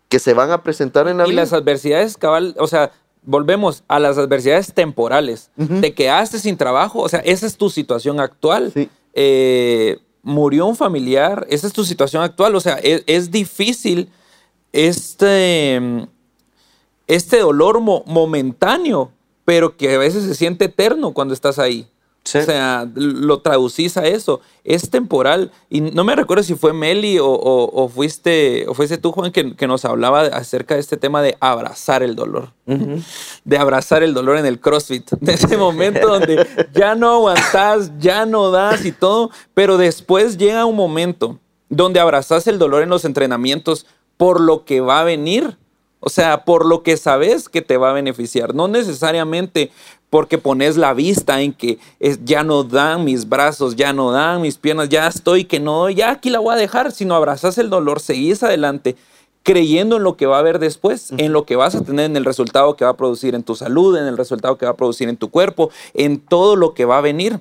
que 0.09 0.19
se 0.19 0.33
van 0.33 0.51
a 0.51 0.63
presentar 0.63 1.07
en 1.07 1.17
la 1.17 1.27
Y 1.27 1.31
vida. 1.31 1.41
las 1.41 1.53
adversidades, 1.53 2.17
cabal, 2.17 2.55
o 2.59 2.67
sea, 2.67 2.91
volvemos 3.23 3.83
a 3.87 3.99
las 3.99 4.17
adversidades 4.17 4.73
temporales. 4.73 5.51
Te 5.81 5.93
quedaste 5.93 6.39
sin 6.39 6.55
trabajo, 6.57 6.99
o 7.01 7.09
sea, 7.09 7.19
esa 7.19 7.45
es 7.45 7.57
tu 7.57 7.69
situación 7.69 8.19
actual. 8.21 8.71
Sí. 8.73 8.89
Eh, 9.13 9.99
murió 10.27 10.65
un 10.65 10.75
familiar, 10.75 11.47
esa 11.49 11.67
es 11.67 11.73
tu 11.73 11.85
situación 11.85 12.21
actual. 12.21 12.53
O 12.55 12.59
sea, 12.59 12.75
es, 12.75 13.31
difícil 13.31 14.09
este, 14.73 15.81
este 17.07 17.39
dolor 17.39 17.79
mo- 17.79 18.03
momentáneo, 18.05 19.11
pero 19.45 19.77
que 19.77 19.95
a 19.95 19.97
veces 19.97 20.25
se 20.25 20.35
siente 20.35 20.65
eterno 20.65 21.13
cuando 21.13 21.33
estás 21.33 21.57
ahí. 21.59 21.87
Sí. 22.27 22.37
O 22.39 22.41
sea, 22.43 22.87
lo 22.95 23.39
traducís 23.39 23.95
a 23.97 24.05
eso. 24.05 24.41
Es 24.63 24.89
temporal. 24.89 25.51
Y 25.69 25.81
no 25.81 26.03
me 26.03 26.15
recuerdo 26.15 26.43
si 26.43 26.55
fue 26.55 26.73
Meli 26.73 27.19
o, 27.19 27.25
o- 27.27 27.83
o 27.83 27.87
fuiste, 27.89 28.65
o 28.67 28.73
fuiste 28.73 28.97
tú, 28.97 29.11
Juan, 29.11 29.31
que, 29.31 29.55
que 29.55 29.65
nos 29.67 29.85
hablaba 29.85 30.21
acerca 30.23 30.73
de 30.75 30.81
este 30.81 30.97
tema 30.97 31.21
de 31.21 31.37
abrazar 31.39 32.03
el 32.03 32.15
dolor. 32.15 32.51
De 33.45 33.57
abrazar 33.57 34.03
el 34.03 34.13
dolor 34.13 34.37
en 34.37 34.45
el 34.45 34.59
CrossFit. 34.59 35.09
De 35.21 35.33
ese 35.33 35.55
momento 35.57 36.07
donde 36.07 36.45
ya 36.73 36.95
no 36.95 37.11
aguantás, 37.15 37.91
ya 37.99 38.25
no 38.25 38.51
das 38.51 38.85
y 38.85 38.91
todo. 38.91 39.31
Pero 39.53 39.77
después 39.77 40.37
llega 40.37 40.65
un 40.65 40.75
momento 40.75 41.39
donde 41.69 41.99
abrazás 41.99 42.47
el 42.47 42.59
dolor 42.59 42.83
en 42.83 42.89
los 42.89 43.05
entrenamientos 43.05 43.85
por 44.17 44.41
lo 44.41 44.65
que 44.65 44.81
va 44.81 44.99
a 45.01 45.03
venir. 45.03 45.57
O 45.99 46.09
sea, 46.09 46.45
por 46.45 46.65
lo 46.65 46.83
que 46.83 46.95
sabes 46.97 47.49
que 47.49 47.61
te 47.61 47.77
va 47.77 47.89
a 47.89 47.93
beneficiar. 47.93 48.53
No 48.53 48.67
necesariamente 48.67 49.71
porque 50.09 50.37
pones 50.37 50.77
la 50.77 50.93
vista 50.93 51.41
en 51.41 51.53
que 51.53 51.79
es- 51.99 52.23
ya 52.23 52.43
no 52.43 52.63
dan 52.63 53.03
mis 53.03 53.27
brazos, 53.27 53.75
ya 53.75 53.93
no 53.93 54.11
dan 54.11 54.41
mis 54.41 54.57
piernas, 54.57 54.89
ya 54.89 55.07
estoy 55.07 55.45
que 55.45 55.59
no 55.59 55.79
doy, 55.79 55.95
ya 55.95 56.11
aquí 56.11 56.29
la 56.29 56.39
voy 56.39 56.53
a 56.53 56.57
dejar, 56.57 56.91
sino 56.91 57.15
abrazas 57.15 57.57
el 57.57 57.69
dolor, 57.69 57.99
seguís 57.99 58.41
adelante 58.43 58.95
creyendo 59.43 59.97
en 59.97 60.03
lo 60.03 60.17
que 60.17 60.25
va 60.25 60.37
a 60.37 60.39
haber 60.39 60.59
después, 60.59 61.11
en 61.17 61.31
lo 61.33 61.45
que 61.45 61.55
vas 61.55 61.73
a 61.73 61.81
tener, 61.81 62.05
en 62.05 62.17
el 62.17 62.25
resultado 62.25 62.75
que 62.75 62.83
va 62.85 62.91
a 62.91 62.97
producir 62.97 63.33
en 63.33 63.43
tu 63.43 63.55
salud, 63.55 63.97
en 63.97 64.05
el 64.05 64.17
resultado 64.17 64.57
que 64.57 64.65
va 64.65 64.73
a 64.73 64.75
producir 64.77 65.07
en 65.09 65.17
tu 65.17 65.29
cuerpo, 65.29 65.71
en 65.93 66.19
todo 66.19 66.55
lo 66.57 66.73
que 66.73 66.85
va 66.85 66.97
a 66.97 67.01
venir. 67.01 67.39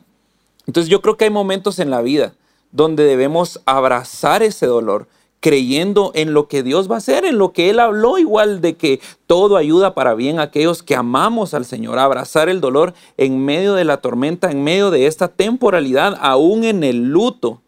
Entonces 0.67 0.89
yo 0.89 1.03
creo 1.03 1.17
que 1.17 1.25
hay 1.25 1.31
momentos 1.31 1.79
en 1.79 1.91
la 1.91 2.03
vida 2.03 2.33
donde 2.73 3.05
debemos 3.05 3.61
abrazar 3.67 4.43
ese 4.43 4.67
dolor, 4.67 5.07
creyendo 5.47 6.11
en 6.17 6.35
lo 6.35 6.49
que 6.49 6.65
Dios 6.65 6.91
va 6.91 6.97
a 6.97 6.99
hacer, 6.99 7.25
en 7.25 7.39
lo 7.39 7.53
que 7.53 7.71
Él 7.71 7.79
habló 7.79 8.19
igual 8.19 8.61
de 8.61 8.75
que 8.75 8.99
todo 9.29 9.57
ayuda 9.57 9.95
para 9.95 10.15
bien 10.15 10.41
a 10.41 10.43
aquellos 10.43 10.83
que 10.83 10.97
amamos 10.97 11.55
al 11.55 11.65
Señor, 11.65 12.01
abrazar 12.01 12.49
el 12.49 12.61
dolor 12.61 12.95
en 13.17 13.45
medio 13.45 13.75
de 13.75 13.85
la 13.85 13.99
tormenta, 13.99 14.51
en 14.51 14.65
medio 14.65 14.91
de 14.91 15.07
esta 15.07 15.29
temporalidad, 15.29 16.19
aún 16.21 16.65
en 16.65 16.83
el 16.83 17.11
luto, 17.11 17.63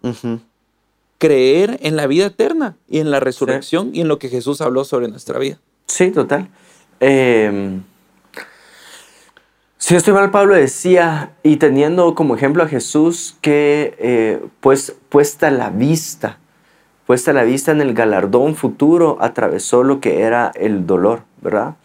creer 1.18 1.78
en 1.80 1.94
la 1.94 2.08
vida 2.08 2.26
eterna 2.26 2.74
y 2.88 2.98
en 2.98 3.12
la 3.12 3.20
resurrección 3.20 3.90
y 3.94 4.00
en 4.00 4.08
lo 4.08 4.18
que 4.18 4.28
Jesús 4.28 4.60
habló 4.60 4.82
sobre 4.82 5.06
nuestra 5.06 5.38
vida. 5.38 5.60
Sí, 5.86 6.10
total. 6.10 6.48
Eh, 6.98 7.78
si 9.76 9.94
estoy 9.94 10.14
mal, 10.14 10.32
Pablo 10.32 10.56
decía, 10.56 11.30
y 11.44 11.58
teniendo 11.58 12.16
como 12.16 12.34
ejemplo 12.34 12.64
a 12.64 12.66
Jesús, 12.66 13.36
que 13.40 13.94
eh, 14.00 14.40
pues, 14.58 14.96
puesta 15.10 15.52
la 15.52 15.70
vista, 15.70 16.40
puesta 17.08 17.32
la 17.32 17.42
vista 17.42 17.72
en 17.72 17.80
el 17.80 17.94
galardón 17.94 18.54
futuro, 18.54 19.16
atravesó 19.22 19.82
lo 19.82 19.98
que 19.98 20.20
era 20.20 20.52
el 20.54 20.86
dolor, 20.86 21.22
¿verdad? 21.40 21.76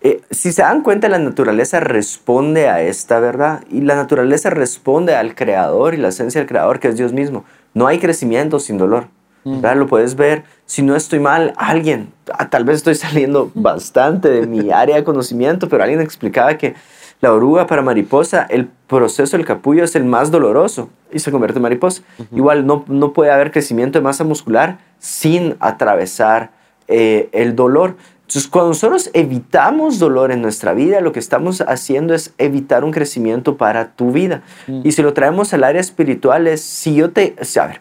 Eh, 0.00 0.22
si 0.30 0.50
se 0.50 0.62
dan 0.62 0.80
cuenta, 0.80 1.10
la 1.10 1.18
naturaleza 1.18 1.78
responde 1.78 2.66
a 2.66 2.80
esta 2.80 3.20
verdad 3.20 3.64
y 3.68 3.82
la 3.82 3.96
naturaleza 3.96 4.48
responde 4.48 5.14
al 5.14 5.34
creador 5.34 5.92
y 5.92 5.98
la 5.98 6.08
esencia 6.08 6.40
del 6.40 6.48
creador, 6.48 6.80
que 6.80 6.88
es 6.88 6.96
Dios 6.96 7.12
mismo. 7.12 7.44
No 7.74 7.86
hay 7.86 7.98
crecimiento 7.98 8.58
sin 8.58 8.78
dolor. 8.78 9.08
¿verdad? 9.44 9.76
Lo 9.76 9.88
puedes 9.88 10.16
ver. 10.16 10.44
Si 10.64 10.80
no 10.80 10.96
estoy 10.96 11.20
mal, 11.20 11.52
alguien, 11.58 12.14
ah, 12.32 12.48
tal 12.48 12.64
vez 12.64 12.76
estoy 12.76 12.94
saliendo 12.94 13.50
bastante 13.54 14.30
de 14.30 14.46
mi 14.46 14.70
área 14.70 14.96
de 14.96 15.04
conocimiento, 15.04 15.68
pero 15.68 15.82
alguien 15.82 16.00
explicaba 16.00 16.56
que 16.56 16.74
la 17.20 17.32
oruga 17.32 17.66
para 17.66 17.82
mariposa, 17.82 18.46
el 18.48 18.66
proceso 18.86 19.36
del 19.36 19.46
capullo 19.46 19.84
es 19.84 19.96
el 19.96 20.04
más 20.04 20.30
doloroso 20.30 20.90
y 21.12 21.18
se 21.18 21.30
convierte 21.30 21.58
en 21.58 21.62
mariposa. 21.62 22.02
Igual 22.32 22.66
no, 22.66 22.84
no 22.88 23.12
puede 23.12 23.30
haber 23.30 23.50
crecimiento 23.52 23.98
de 23.98 24.02
masa 24.02 24.24
muscular 24.24 24.78
sin 24.98 25.56
atravesar 25.60 26.50
eh, 26.88 27.28
el 27.32 27.56
dolor. 27.56 27.96
Entonces, 28.22 28.48
cuando 28.48 28.70
nosotros 28.70 29.10
evitamos 29.14 29.98
dolor 29.98 30.32
en 30.32 30.42
nuestra 30.42 30.74
vida, 30.74 31.00
lo 31.00 31.12
que 31.12 31.20
estamos 31.20 31.60
haciendo 31.60 32.12
es 32.12 32.34
evitar 32.38 32.84
un 32.84 32.90
crecimiento 32.90 33.56
para 33.56 33.92
tu 33.92 34.10
vida. 34.10 34.42
Y 34.82 34.92
si 34.92 35.02
lo 35.02 35.14
traemos 35.14 35.54
al 35.54 35.64
área 35.64 35.80
espiritual, 35.80 36.46
es 36.48 36.60
si 36.60 36.96
yo 36.96 37.10
te... 37.10 37.36
A 37.60 37.66
ver, 37.66 37.80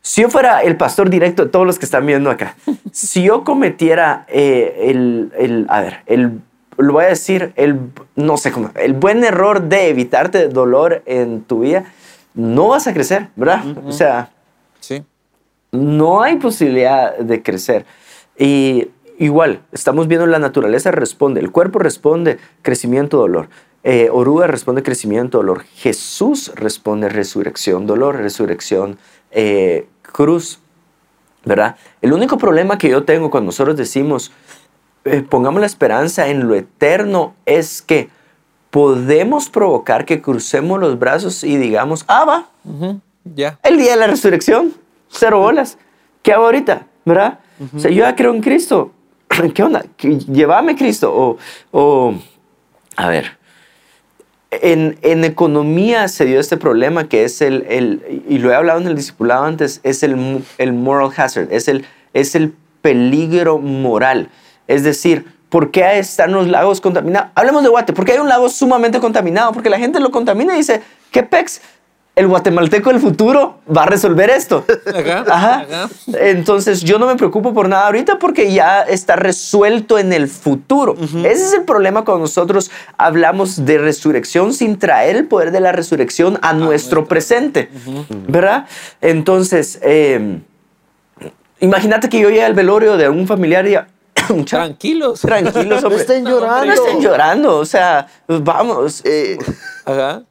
si 0.00 0.22
yo 0.22 0.30
fuera 0.30 0.62
el 0.62 0.76
pastor 0.76 1.10
directo 1.10 1.44
de 1.44 1.50
todos 1.50 1.66
los 1.66 1.78
que 1.78 1.84
están 1.84 2.06
viendo 2.06 2.30
acá, 2.30 2.56
si 2.92 3.24
yo 3.24 3.44
cometiera 3.44 4.24
eh, 4.28 4.86
el, 4.88 5.32
el, 5.36 5.66
a 5.68 5.80
ver, 5.80 5.98
el, 6.06 6.40
lo 6.80 6.94
voy 6.94 7.04
a 7.04 7.08
decir, 7.08 7.52
el, 7.56 7.78
no 8.16 8.36
sé 8.36 8.52
cómo, 8.52 8.70
el 8.76 8.92
buen 8.94 9.24
error 9.24 9.62
de 9.62 9.88
evitarte 9.88 10.48
dolor 10.48 11.02
en 11.06 11.42
tu 11.42 11.60
vida, 11.60 11.84
no 12.34 12.68
vas 12.68 12.86
a 12.86 12.92
crecer, 12.94 13.28
¿verdad? 13.36 13.64
O 13.86 13.92
sea, 13.92 14.30
Sí. 14.80 15.04
no 15.72 16.22
hay 16.22 16.36
posibilidad 16.36 17.16
de 17.18 17.42
crecer. 17.42 17.84
Y 18.38 18.88
igual, 19.18 19.60
estamos 19.72 20.08
viendo 20.08 20.26
la 20.26 20.38
naturaleza 20.38 20.90
responde, 20.90 21.40
el 21.40 21.50
cuerpo 21.50 21.78
responde 21.78 22.38
crecimiento, 22.62 23.18
dolor. 23.18 23.48
Eh, 23.82 24.08
oruga 24.12 24.46
responde 24.46 24.82
crecimiento, 24.82 25.38
dolor. 25.38 25.62
Jesús 25.74 26.52
responde 26.54 27.08
resurrección, 27.08 27.86
dolor, 27.86 28.16
resurrección, 28.16 28.98
eh, 29.30 29.86
cruz. 30.02 30.60
¿Verdad? 31.44 31.76
El 32.02 32.12
único 32.12 32.36
problema 32.36 32.76
que 32.76 32.90
yo 32.90 33.04
tengo 33.04 33.30
cuando 33.30 33.46
nosotros 33.46 33.74
decimos, 33.74 34.30
eh, 35.04 35.22
pongamos 35.28 35.60
la 35.60 35.66
esperanza 35.66 36.28
en 36.28 36.46
lo 36.48 36.54
eterno, 36.54 37.34
es 37.46 37.82
que 37.82 38.08
podemos 38.70 39.48
provocar 39.50 40.04
que 40.04 40.20
crucemos 40.22 40.78
los 40.80 40.98
brazos 40.98 41.42
y 41.44 41.56
digamos, 41.56 42.04
ah, 42.08 42.24
va, 42.24 42.48
Ya. 43.34 43.58
el 43.62 43.76
día 43.78 43.92
de 43.92 43.96
la 43.96 44.06
resurrección, 44.06 44.72
cero 45.08 45.38
bolas. 45.40 45.76
¿Qué 46.22 46.32
hago 46.32 46.44
ahorita? 46.44 46.86
¿Verdad? 47.04 47.40
O 47.74 47.78
sea, 47.78 47.90
yo 47.90 48.04
ya 48.04 48.14
creo 48.14 48.32
en 48.34 48.42
Cristo. 48.42 48.92
¿Qué 49.54 49.62
onda? 49.62 49.84
Llévame 49.98 50.76
Cristo. 50.76 51.12
O, 51.14 51.38
o, 51.72 52.14
a 52.96 53.08
ver, 53.08 53.38
en, 54.50 54.98
en 55.02 55.24
economía 55.24 56.08
se 56.08 56.24
dio 56.24 56.40
este 56.40 56.56
problema 56.56 57.08
que 57.08 57.24
es 57.24 57.40
el, 57.40 57.64
el- 57.68 58.22
y 58.28 58.38
lo 58.38 58.50
he 58.50 58.54
hablado 58.54 58.80
en 58.80 58.86
el 58.88 58.96
discipulado 58.96 59.44
antes, 59.44 59.80
es 59.82 60.02
el, 60.02 60.44
el 60.58 60.72
moral 60.72 61.10
hazard, 61.16 61.48
es 61.52 61.68
el, 61.68 61.84
es 62.14 62.34
el 62.34 62.52
peligro 62.82 63.58
moral. 63.58 64.28
Es 64.70 64.84
decir, 64.84 65.24
¿por 65.48 65.72
qué 65.72 65.98
están 65.98 66.30
los 66.30 66.46
lagos 66.46 66.80
contaminados? 66.80 67.30
Hablemos 67.34 67.64
de 67.64 67.68
Guate, 67.68 67.92
¿por 67.92 68.04
qué 68.04 68.12
hay 68.12 68.18
un 68.18 68.28
lago 68.28 68.48
sumamente 68.48 69.00
contaminado? 69.00 69.50
Porque 69.50 69.68
la 69.68 69.80
gente 69.80 69.98
lo 69.98 70.12
contamina 70.12 70.54
y 70.54 70.58
dice, 70.58 70.80
¿qué 71.10 71.24
pex? 71.24 71.60
El 72.14 72.28
guatemalteco 72.28 72.90
del 72.90 73.00
futuro 73.00 73.58
va 73.76 73.82
a 73.82 73.86
resolver 73.86 74.30
esto. 74.30 74.64
Ajá, 74.86 75.24
Ajá. 75.28 75.54
ajá. 75.62 75.88
Entonces 76.20 76.82
yo 76.82 77.00
no 77.00 77.08
me 77.08 77.16
preocupo 77.16 77.52
por 77.52 77.68
nada 77.68 77.86
ahorita 77.86 78.20
porque 78.20 78.52
ya 78.52 78.82
está 78.82 79.16
resuelto 79.16 79.98
en 79.98 80.12
el 80.12 80.28
futuro. 80.28 80.94
Ese 81.00 81.46
es 81.46 81.52
el 81.52 81.64
problema 81.64 82.04
cuando 82.04 82.22
nosotros 82.22 82.70
hablamos 82.96 83.64
de 83.64 83.78
resurrección 83.78 84.52
sin 84.54 84.78
traer 84.78 85.16
el 85.16 85.24
poder 85.26 85.50
de 85.50 85.58
la 85.58 85.72
resurrección 85.72 86.38
a 86.42 86.52
nuestro 86.52 87.06
presente, 87.06 87.70
¿verdad? 88.28 88.66
Entonces, 89.00 89.80
eh, 89.82 90.38
imagínate 91.58 92.08
que 92.08 92.20
yo 92.20 92.28
llegue 92.28 92.44
al 92.44 92.54
velorio 92.54 92.96
de 92.96 93.08
un 93.08 93.26
familiar 93.26 93.66
y 93.66 93.76
diga, 94.34 94.40
"Mucha- 94.40 94.56
Tranquilos. 94.58 95.20
tranquilos, 95.20 95.82
No 95.82 95.88
hombre. 95.88 96.00
estén 96.02 96.24
No 96.24 96.30
llorando. 96.30 96.72
estén 96.72 97.00
llorando, 97.00 97.56
o 97.58 97.64
sea, 97.64 98.06
vamos. 98.26 99.02
Eh, 99.04 99.38
Ajá. 99.84 100.22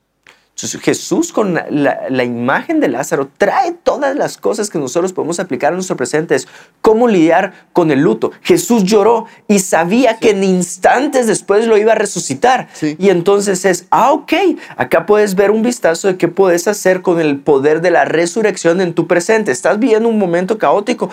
Jesús 0.81 1.31
con 1.31 1.53
la, 1.53 1.67
la- 1.69 2.01
la 2.09 2.25
imagen 2.25 2.81
de 2.81 2.89
Lázaro 2.89 3.29
trae 3.37 3.71
todas 3.71 4.13
las 4.17 4.35
cosas 4.35 4.69
que 4.69 4.77
nosotros 4.77 5.13
podemos 5.13 5.39
aplicar 5.39 5.71
a 5.71 5.75
nuestro 5.75 5.95
presente. 5.95 6.35
Es 6.35 6.49
cómo 6.81 7.07
lidiar 7.07 7.53
con 7.71 7.91
el 7.91 8.01
luto. 8.01 8.31
Jesús 8.41 8.83
lloró 8.83 9.25
y 9.47 9.59
sabía 9.59 10.17
que 10.17 10.31
en 10.31 10.43
instantes 10.43 11.27
después 11.27 11.65
lo 11.65 11.77
iba 11.77 11.93
a 11.93 11.95
resucitar. 11.95 12.67
Sí. 12.73 12.97
Y 12.99 13.07
entonces 13.09 13.63
es, 13.63 13.85
ah, 13.89 14.11
ok, 14.11 14.33
acá 14.75 15.05
puedes 15.05 15.35
ver 15.35 15.51
un 15.51 15.61
vistazo 15.61 16.09
de 16.09 16.17
qué 16.17 16.27
puedes 16.27 16.67
hacer 16.67 17.01
con 17.03 17.21
el 17.21 17.39
poder 17.39 17.79
de 17.79 17.91
la 17.91 18.03
resurrección 18.03 18.81
en 18.81 18.93
tu 18.93 19.07
presente. 19.07 19.53
Estás 19.53 19.79
viviendo 19.79 20.09
un 20.09 20.19
momento 20.19 20.57
caótico, 20.57 21.09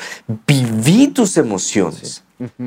viví 0.49 1.07
tus 1.07 1.37
emociones. 1.37 2.25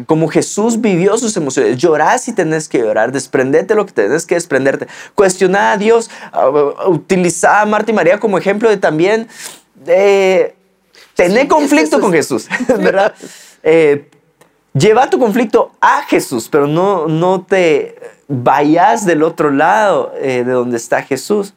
Como 0.07 0.27
Jesús 0.27 0.81
vivió 0.81 1.17
sus 1.17 1.37
emociones. 1.37 1.77
Llorar 1.77 2.17
si 2.17 2.33
tenés 2.33 2.67
que 2.67 2.79
llorar, 2.79 3.11
desprendete 3.11 3.75
lo 3.75 3.85
que 3.85 3.91
tenés 3.93 4.25
que 4.25 4.35
desprenderte. 4.35 4.87
Cuestionar 5.13 5.73
a 5.73 5.77
Dios, 5.77 6.09
uh, 6.33 6.89
utilizar 6.89 7.61
a 7.61 7.65
Marta 7.65 7.91
y 7.91 7.93
María 7.93 8.19
como 8.19 8.37
ejemplo 8.37 8.67
de 8.69 8.77
también 8.77 9.27
eh, 9.85 10.55
tener 11.15 11.41
Sí, 11.43 11.47
conflicto 11.47 11.97
es- 11.97 12.01
con 12.01 12.11
Jesús, 12.11 12.47
¿verdad? 12.67 13.13
Eh, 13.61 14.09
lleva 14.73 15.09
tu 15.09 15.19
conflicto 15.19 15.71
a 15.81 16.01
Jesús, 16.03 16.49
pero 16.49 16.65
no, 16.65 17.07
no 17.07 17.41
te 17.47 17.95
vayas 18.27 19.05
del 19.05 19.21
otro 19.23 19.51
lado 19.51 20.13
eh, 20.19 20.43
de 20.45 20.51
donde 20.51 20.77
está 20.77 21.03
Jesús. 21.03 21.53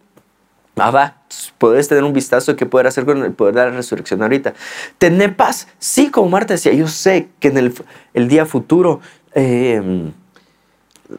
Ah, 0.76 0.90
va, 0.90 1.16
puedes 1.58 1.87
tener 1.88 2.02
un 2.02 2.12
vistazo 2.14 2.52
de 2.52 2.56
qué 2.56 2.64
poder 2.66 2.87
hacer 2.87 3.04
con 3.04 3.22
el 3.22 3.32
poder 3.32 3.54
de 3.54 3.61
la 3.64 3.70
resurrección 3.70 4.22
ahorita. 4.22 4.54
Tener 4.98 5.37
paz, 5.37 5.68
sí, 5.78 6.11
como 6.11 6.30
Marta 6.30 6.54
decía, 6.54 6.72
yo 6.72 6.88
sé 6.88 7.28
que 7.40 7.48
en 7.48 7.58
el, 7.58 7.74
el 8.14 8.28
día 8.28 8.46
futuro 8.46 9.00
eh, 9.35 10.11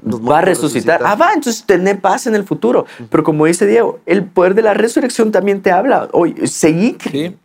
Nos 0.01 0.21
va 0.27 0.39
a 0.39 0.41
resucitar. 0.41 0.99
resucitar. 0.99 1.01
Ah, 1.05 1.15
va, 1.15 1.33
entonces 1.33 1.63
tener 1.65 1.99
paz 1.99 2.25
en 2.25 2.33
el 2.33 2.43
futuro. 2.45 2.87
Pero 3.11 3.23
como 3.23 3.45
dice 3.45 3.67
Diego, 3.67 3.99
el 4.07 4.23
poder 4.25 4.55
de 4.55 4.63
la 4.63 4.73
resurrección 4.73 5.31
también 5.31 5.61
te 5.61 5.71
habla. 5.71 6.09
Oye, 6.13 6.47
seguí 6.47 6.97
Sí. 7.11 7.35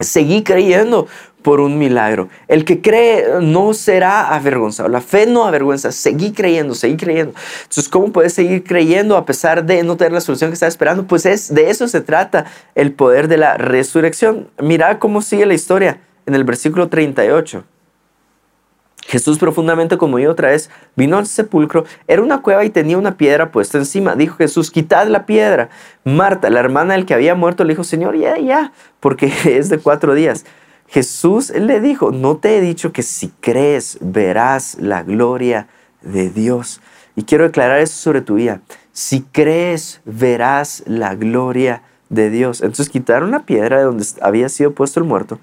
Seguí 0.00 0.42
creyendo 0.42 1.08
por 1.42 1.60
un 1.60 1.78
milagro. 1.78 2.28
El 2.46 2.64
que 2.64 2.80
cree 2.80 3.40
no 3.40 3.74
será 3.74 4.34
avergonzado. 4.34 4.88
La 4.88 5.00
fe 5.00 5.26
no 5.26 5.44
avergüenza. 5.44 5.92
Seguí 5.92 6.32
creyendo, 6.32 6.74
seguí 6.74 6.96
creyendo. 6.96 7.32
Entonces, 7.62 7.88
¿cómo 7.88 8.12
puedes 8.12 8.32
seguir 8.32 8.64
creyendo 8.64 9.16
a 9.16 9.24
pesar 9.24 9.64
de 9.64 9.82
no 9.82 9.96
tener 9.96 10.12
la 10.12 10.20
solución 10.20 10.50
que 10.50 10.54
estás 10.54 10.68
esperando? 10.68 11.06
Pues 11.06 11.26
es, 11.26 11.54
de 11.54 11.70
eso 11.70 11.88
se 11.88 12.00
trata 12.00 12.46
el 12.74 12.92
poder 12.92 13.28
de 13.28 13.38
la 13.38 13.56
resurrección. 13.56 14.50
Mira 14.60 14.98
cómo 14.98 15.22
sigue 15.22 15.46
la 15.46 15.54
historia 15.54 16.00
en 16.26 16.34
el 16.34 16.44
versículo 16.44 16.88
38. 16.88 17.64
Jesús 19.08 19.38
profundamente 19.38 19.96
conmovido 19.96 20.30
otra 20.30 20.50
vez 20.50 20.68
vino 20.94 21.16
al 21.16 21.26
sepulcro. 21.26 21.86
Era 22.06 22.20
una 22.20 22.42
cueva 22.42 22.62
y 22.66 22.70
tenía 22.70 22.98
una 22.98 23.16
piedra 23.16 23.50
puesta 23.50 23.78
encima. 23.78 24.14
Dijo 24.16 24.36
Jesús, 24.36 24.70
quitad 24.70 25.06
la 25.06 25.24
piedra. 25.24 25.70
Marta, 26.04 26.50
la 26.50 26.60
hermana 26.60 26.92
del 26.92 27.06
que 27.06 27.14
había 27.14 27.34
muerto, 27.34 27.64
le 27.64 27.72
dijo, 27.72 27.84
Señor, 27.84 28.18
ya, 28.18 28.36
ya, 28.36 28.72
porque 29.00 29.32
es 29.46 29.70
de 29.70 29.78
cuatro 29.78 30.12
días. 30.14 30.44
Jesús 30.88 31.48
le 31.48 31.80
dijo, 31.80 32.10
no 32.12 32.36
te 32.36 32.58
he 32.58 32.60
dicho 32.60 32.92
que 32.92 33.02
si 33.02 33.28
crees 33.40 33.96
verás 34.02 34.76
la 34.78 35.02
gloria 35.04 35.68
de 36.02 36.28
Dios. 36.28 36.82
Y 37.16 37.22
quiero 37.22 37.44
declarar 37.44 37.80
eso 37.80 37.96
sobre 37.96 38.20
tu 38.20 38.34
vida. 38.34 38.60
Si 38.92 39.22
crees 39.22 40.02
verás 40.04 40.82
la 40.86 41.14
gloria 41.14 41.82
de 42.10 42.28
Dios. 42.28 42.60
Entonces 42.60 42.90
quitaron 42.90 43.30
la 43.30 43.40
piedra 43.40 43.78
de 43.78 43.84
donde 43.84 44.04
había 44.20 44.50
sido 44.50 44.72
puesto 44.72 45.00
el 45.00 45.06
muerto. 45.06 45.38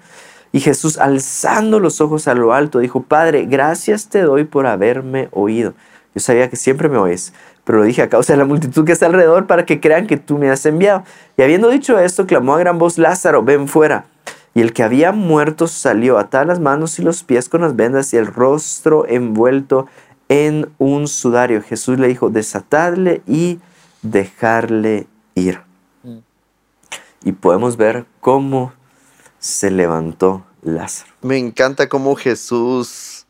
Y 0.52 0.60
Jesús, 0.60 0.98
alzando 0.98 1.80
los 1.80 2.00
ojos 2.00 2.28
a 2.28 2.34
lo 2.34 2.54
alto, 2.54 2.78
dijo, 2.78 3.02
Padre, 3.02 3.44
gracias 3.46 4.08
te 4.08 4.22
doy 4.22 4.44
por 4.44 4.66
haberme 4.66 5.28
oído. 5.32 5.74
Yo 6.14 6.20
sabía 6.20 6.48
que 6.48 6.56
siempre 6.56 6.88
me 6.88 6.96
oyes, 6.96 7.34
pero 7.64 7.78
lo 7.78 7.84
dije 7.84 8.00
a 8.00 8.08
causa 8.08 8.32
de 8.32 8.38
la 8.38 8.46
multitud 8.46 8.84
que 8.86 8.92
está 8.92 9.06
alrededor 9.06 9.46
para 9.46 9.66
que 9.66 9.80
crean 9.80 10.06
que 10.06 10.16
tú 10.16 10.38
me 10.38 10.48
has 10.50 10.64
enviado. 10.64 11.04
Y 11.36 11.42
habiendo 11.42 11.68
dicho 11.68 11.98
esto, 11.98 12.26
clamó 12.26 12.54
a 12.54 12.58
gran 12.58 12.78
voz, 12.78 12.96
Lázaro, 12.96 13.42
ven 13.42 13.68
fuera. 13.68 14.06
Y 14.54 14.62
el 14.62 14.72
que 14.72 14.82
había 14.82 15.12
muerto 15.12 15.66
salió, 15.66 16.16
atadas 16.16 16.46
las 16.46 16.60
manos 16.60 16.98
y 16.98 17.02
los 17.02 17.22
pies 17.22 17.50
con 17.50 17.60
las 17.60 17.76
vendas 17.76 18.14
y 18.14 18.16
el 18.16 18.26
rostro 18.26 19.06
envuelto 19.06 19.86
en 20.30 20.70
un 20.78 21.08
sudario. 21.08 21.60
Jesús 21.60 21.98
le 21.98 22.08
dijo, 22.08 22.30
desatadle 22.30 23.20
y 23.26 23.58
dejarle 24.00 25.06
ir. 25.34 25.60
Y 27.22 27.32
podemos 27.32 27.76
ver 27.76 28.06
cómo 28.20 28.72
se 29.38 29.70
levantó 29.70 30.44
Lázaro. 30.62 31.12
Me 31.22 31.38
encanta 31.38 31.88
cómo 31.88 32.14
Jesús 32.16 33.26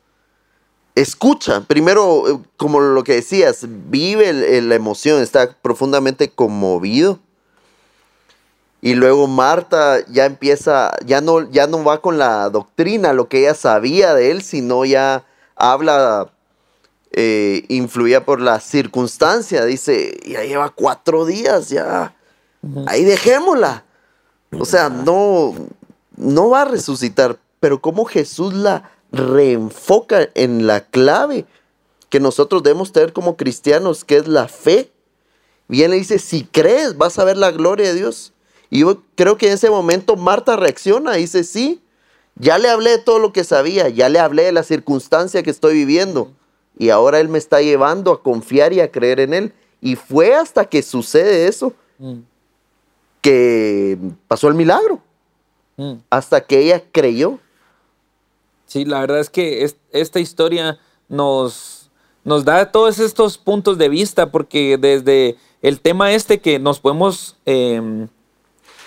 escucha. 0.95 1.61
Primero, 1.63 2.29
eh, 2.29 2.39
como 2.57 2.81
lo 2.81 3.05
que 3.05 3.15
decías, 3.15 3.67
vive 3.69 4.29
el- 4.31 4.43
el- 4.45 4.69
la 4.69 4.75
emoción, 4.75 5.21
está 5.21 5.51
profundamente 5.61 6.31
conmovido. 6.31 7.21
Y 8.81 8.95
luego 8.95 9.27
Marta 9.27 9.99
ya 10.09 10.27
empieza, 10.27 10.93
ya 11.05 11.21
no, 11.21 11.51
ya 11.51 11.67
no 11.67 11.83
va 11.83 12.01
con 12.01 12.19
la 12.19 12.49
doctrina, 12.51 13.13
lo 13.13 13.29
que 13.29 13.41
ella 13.41 13.55
sabía 13.55 14.15
de 14.15 14.31
él, 14.31 14.43
sino 14.43 14.85
ya 14.85 15.25
habla 15.57 16.31
eh, 17.19 17.65
influía 17.69 18.25
por 18.27 18.41
la 18.43 18.61
circunstancia. 18.61 19.65
Dice, 19.65 20.19
ya 20.27 20.43
lleva 20.45 20.69
cuatro 20.69 21.25
días, 21.25 21.71
ya. 21.71 22.15
Ahí 22.87 23.05
dejémosla. 23.05 23.85
O 24.59 24.65
sea, 24.67 24.89
no, 24.91 25.55
no 26.17 26.51
va 26.51 26.63
a 26.63 26.67
resucitar. 26.67 27.39
Pero 27.61 27.81
cómo 27.81 28.05
Jesús 28.05 28.55
la 28.55 28.91
reenfoca 29.13 30.29
en 30.35 30.67
la 30.67 30.85
clave 30.85 31.47
que 32.11 32.21
nosotros 32.21 32.63
debemos 32.63 32.93
tener 32.93 33.13
como 33.13 33.37
cristianos, 33.37 34.05
que 34.05 34.17
es 34.17 34.29
la 34.29 34.49
fe. 34.49 34.91
Bien 35.69 35.91
le 35.91 35.97
dice, 35.97 36.19
si 36.19 36.45
crees, 36.45 36.97
vas 36.97 37.19
a 37.19 37.25
ver 37.25 37.37
la 37.37 37.51
gloria 37.51 37.89
de 37.89 37.95
Dios. 37.95 38.33
Y 38.71 38.81
yo 38.81 39.03
creo 39.15 39.37
que 39.37 39.47
en 39.49 39.55
ese 39.55 39.71
momento 39.71 40.17
Marta 40.17 40.57
reacciona 40.57 41.19
y 41.19 41.23
dice, 41.23 41.45
sí, 41.45 41.81
ya 42.37 42.59
le 42.59 42.69
hablé 42.69 42.91
de 42.91 42.99
todo 42.99 43.19
lo 43.19 43.33
que 43.33 43.45
sabía, 43.45 43.89
ya 43.89 44.09
le 44.09 44.19
hablé 44.19 44.45
de 44.45 44.53
la 44.53 44.63
circunstancia 44.63 45.43
que 45.43 45.51
estoy 45.51 45.75
viviendo. 45.75 46.31
Y 46.79 46.91
ahora 46.91 47.21
Él 47.21 47.29
me 47.29 47.39
está 47.39 47.63
llevando 47.63 48.13
a 48.13 48.23
confiar 48.23 48.73
y 48.73 48.81
a 48.81 48.91
creer 48.93 49.21
en 49.21 49.35
Él. 49.35 49.53
Y 49.81 49.97
fue 49.97 50.35
hasta 50.35 50.67
que 50.67 50.83
sucede 50.83 51.49
eso 51.49 51.73
Mm. 51.99 52.19
que 53.21 53.99
pasó 54.29 54.49
el 54.49 54.55
milagro. 54.55 55.01
Mm. 55.77 55.95
Hasta 56.11 56.41
que 56.41 56.59
ella 56.61 56.83
creyó. 56.93 57.39
Sí, 58.67 58.85
la 58.85 59.01
verdad 59.01 59.21
es 59.21 59.31
que 59.31 59.65
es- 59.65 59.77
esta 59.93 60.19
historia 60.21 60.79
nos, 61.09 61.91
nos 62.25 62.45
da 62.45 62.73
todos 62.73 62.99
estos 62.99 63.39
puntos 63.39 63.79
de 63.79 63.89
vista, 63.89 64.31
porque 64.33 64.77
desde 64.79 65.37
el 65.63 65.81
tema 65.81 66.13
este 66.13 66.41
que 66.41 66.59
nos 66.59 66.81
podemos, 66.81 67.37
eh, 67.47 68.07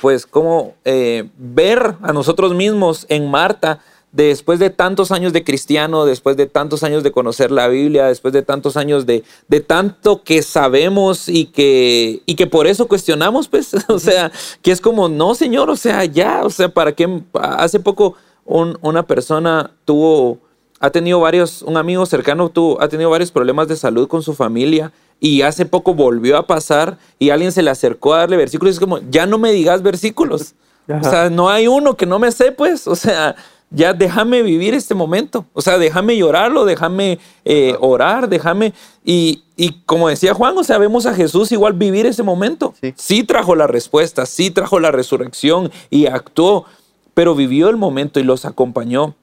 pues, 0.02 0.25
como 0.25 0.75
eh, 0.86 1.30
ver 1.38 1.95
a 2.02 2.13
nosotros 2.13 2.54
mismos 2.54 3.06
en 3.10 3.30
Marta, 3.30 3.80
después 4.12 4.60
de 4.60 4.69
tantos 4.69 5.12
años 5.12 5.34
de 5.34 5.43
cristiano, 5.43 6.06
después 6.06 6.36
de 6.36 6.48
tantos 6.48 6.84
años 6.84 7.04
de 7.04 7.12
conocer 7.12 7.52
la 7.52 7.67
Biblia, 7.67 8.08
después 8.08 8.34
de 8.34 8.41
tantos 8.41 8.76
años 8.78 9.06
de, 9.06 9.24
de 9.48 9.60
tanto 9.60 10.24
que 10.24 10.41
sabemos 10.41 11.30
y 11.30 11.45
que, 11.45 12.22
y 12.26 12.36
que 12.36 12.48
por 12.48 12.65
eso 12.67 12.88
cuestionamos, 12.88 13.48
pues, 13.48 13.72
o 13.89 14.00
sea, 14.00 14.32
que 14.62 14.72
es 14.72 14.82
como, 14.82 15.10
no, 15.10 15.36
Señor, 15.36 15.69
o 15.69 15.76
sea, 15.76 16.06
ya, 16.06 16.41
o 16.43 16.50
sea, 16.50 16.69
¿para 16.69 16.91
qué? 16.93 17.22
Hace 17.34 17.80
poco 17.80 18.15
un- 18.45 18.78
una 18.82 19.04
persona 19.06 19.72
tuvo, 19.86 20.39
ha 20.80 20.89
tenido 20.89 21.19
varios, 21.19 21.62
un 21.62 21.78
amigo 21.78 22.06
cercano 22.06 22.50
tuvo, 22.50 22.82
ha 22.82 22.88
tenido 22.88 23.10
varios 23.10 23.32
problemas 23.32 23.67
de 23.67 23.76
salud 23.76 24.08
con 24.08 24.24
su 24.24 24.34
familia 24.34 24.91
y 25.19 25.41
hace 25.43 25.65
poco 25.65 25.93
volvió 25.93 26.38
a 26.38 26.48
pasar 26.48 26.98
y 27.19 27.30
alguien 27.30 27.52
se 27.52 27.62
le 27.62 27.69
acercó 27.69 28.13
a 28.13 28.19
darle 28.19 28.38
versículos 28.38 28.74
y 28.74 28.76
es 28.76 28.80
como, 28.80 29.00
ya 29.12 29.26
no 29.28 29.38
me 29.38 29.52
digas 29.52 29.84
versículos. 29.84 30.56
O 30.89 31.04
sea, 31.04 31.30
no 31.30 31.50
hay 31.52 31.67
uno 31.67 31.95
que 31.95 32.08
no 32.08 32.17
me 32.17 32.32
sé, 32.32 32.52
pues, 32.52 32.88
o 32.88 32.95
sea, 32.95 33.36
ya 33.72 33.94
déjame 33.94 34.42
vivir 34.42 34.74
este 34.74 34.96
momento, 34.96 35.46
o 35.54 35.62
sea, 35.62 35.78
déjame 35.78 36.18
llorarlo, 36.18 36.66
déjame 36.66 37.20
eh, 37.46 37.76
orar, 37.80 38.28
déjame, 38.28 38.74
y, 39.04 39.44
y 39.56 39.82
como 39.86 40.10
decía 40.10 40.34
Juan, 40.34 40.58
o 40.58 40.64
sea, 40.64 40.78
vemos 40.78 41.06
a 41.06 41.14
Jesús 41.14 41.52
igual 41.52 41.74
vivir 41.74 42.06
ese 42.06 42.24
momento. 42.24 42.74
Sí. 42.82 42.94
sí 42.98 43.24
trajo 43.24 43.56
la 43.56 43.68
respuesta, 43.68 44.26
sí 44.26 44.50
trajo 44.50 44.80
la 44.80 44.92
resurrección 44.92 45.72
y 45.90 46.08
actuó, 46.08 46.66
pero 47.14 47.36
vivió 47.36 47.70
el 47.70 47.78
momento 47.78 48.20
y 48.20 48.24
los 48.24 48.46
acompañó 48.46 49.16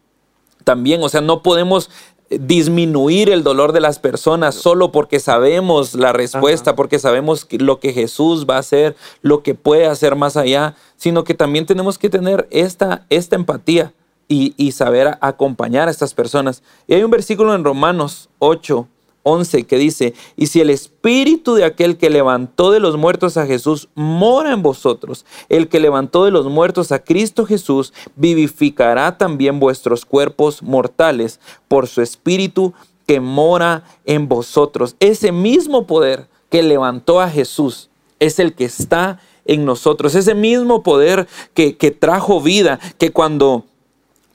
también. 0.62 1.02
O 1.02 1.08
sea, 1.08 1.22
no 1.22 1.42
podemos 1.42 1.90
eh, 2.30 2.38
disminuir 2.40 3.30
el 3.30 3.42
dolor 3.42 3.72
de 3.72 3.80
las 3.80 3.98
personas 3.98 4.54
solo 4.54 4.92
porque 4.92 5.18
sabemos 5.18 5.94
la 5.94 6.12
respuesta, 6.12 6.76
porque 6.76 6.98
sabemos 6.98 7.48
lo 7.50 7.80
que 7.80 7.92
Jesús 7.92 8.46
va 8.48 8.56
a 8.56 8.60
hacer, 8.60 8.96
lo 9.22 9.42
que 9.42 9.54
puede 9.54 9.86
hacer 9.86 10.14
más 10.14 10.36
allá, 10.36 10.76
sino 10.96 11.24
que 11.24 11.34
también 11.34 11.66
tenemos 11.66 11.98
que 11.98 12.10
tener 12.10 12.46
esta, 12.50 13.06
esta 13.10 13.34
empatía 13.34 13.92
y, 14.28 14.72
saber 14.72 15.18
acompañar 15.20 15.88
a 15.88 15.90
estas 15.90 16.14
personas. 16.14 16.62
Y 16.86 16.94
hay 16.94 17.02
un 17.02 17.10
versículo 17.10 17.54
en 17.54 17.64
Romanos 17.64 18.28
8, 18.38 18.88
11 19.22 19.64
que 19.64 19.78
dice, 19.78 20.14
y 20.36 20.46
si 20.46 20.60
el 20.60 20.70
espíritu 20.70 21.54
de 21.54 21.64
aquel 21.64 21.96
que 21.96 22.10
levantó 22.10 22.70
de 22.70 22.80
los 22.80 22.96
muertos 22.96 23.36
a 23.36 23.46
Jesús 23.46 23.88
mora 23.94 24.52
en 24.52 24.62
vosotros, 24.62 25.24
el 25.48 25.68
que 25.68 25.80
levantó 25.80 26.24
de 26.24 26.30
los 26.30 26.46
muertos 26.46 26.92
a 26.92 27.00
Cristo 27.00 27.44
Jesús 27.44 27.92
vivificará 28.14 29.18
también 29.18 29.58
vuestros 29.58 30.04
cuerpos 30.04 30.62
mortales 30.62 31.40
por 31.68 31.88
su 31.88 32.02
espíritu 32.02 32.72
que 33.06 33.20
mora 33.20 33.84
en 34.04 34.28
vosotros. 34.28 34.96
Ese 35.00 35.32
mismo 35.32 35.86
poder 35.86 36.28
que 36.50 36.62
levantó 36.62 37.20
a 37.20 37.30
Jesús 37.30 37.90
es 38.20 38.38
el 38.38 38.54
que 38.54 38.64
está 38.64 39.20
en 39.44 39.64
nosotros, 39.64 40.14
ese 40.14 40.34
mismo 40.34 40.82
poder 40.82 41.28
que, 41.54 41.76
que 41.76 41.92
trajo 41.92 42.40
vida, 42.40 42.80
que 42.98 43.12
cuando 43.12 43.64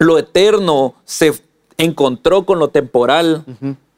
lo 0.01 0.17
eterno 0.17 0.95
se 1.05 1.31
encontró 1.77 2.43
con 2.43 2.57
lo 2.57 2.69
temporal 2.69 3.45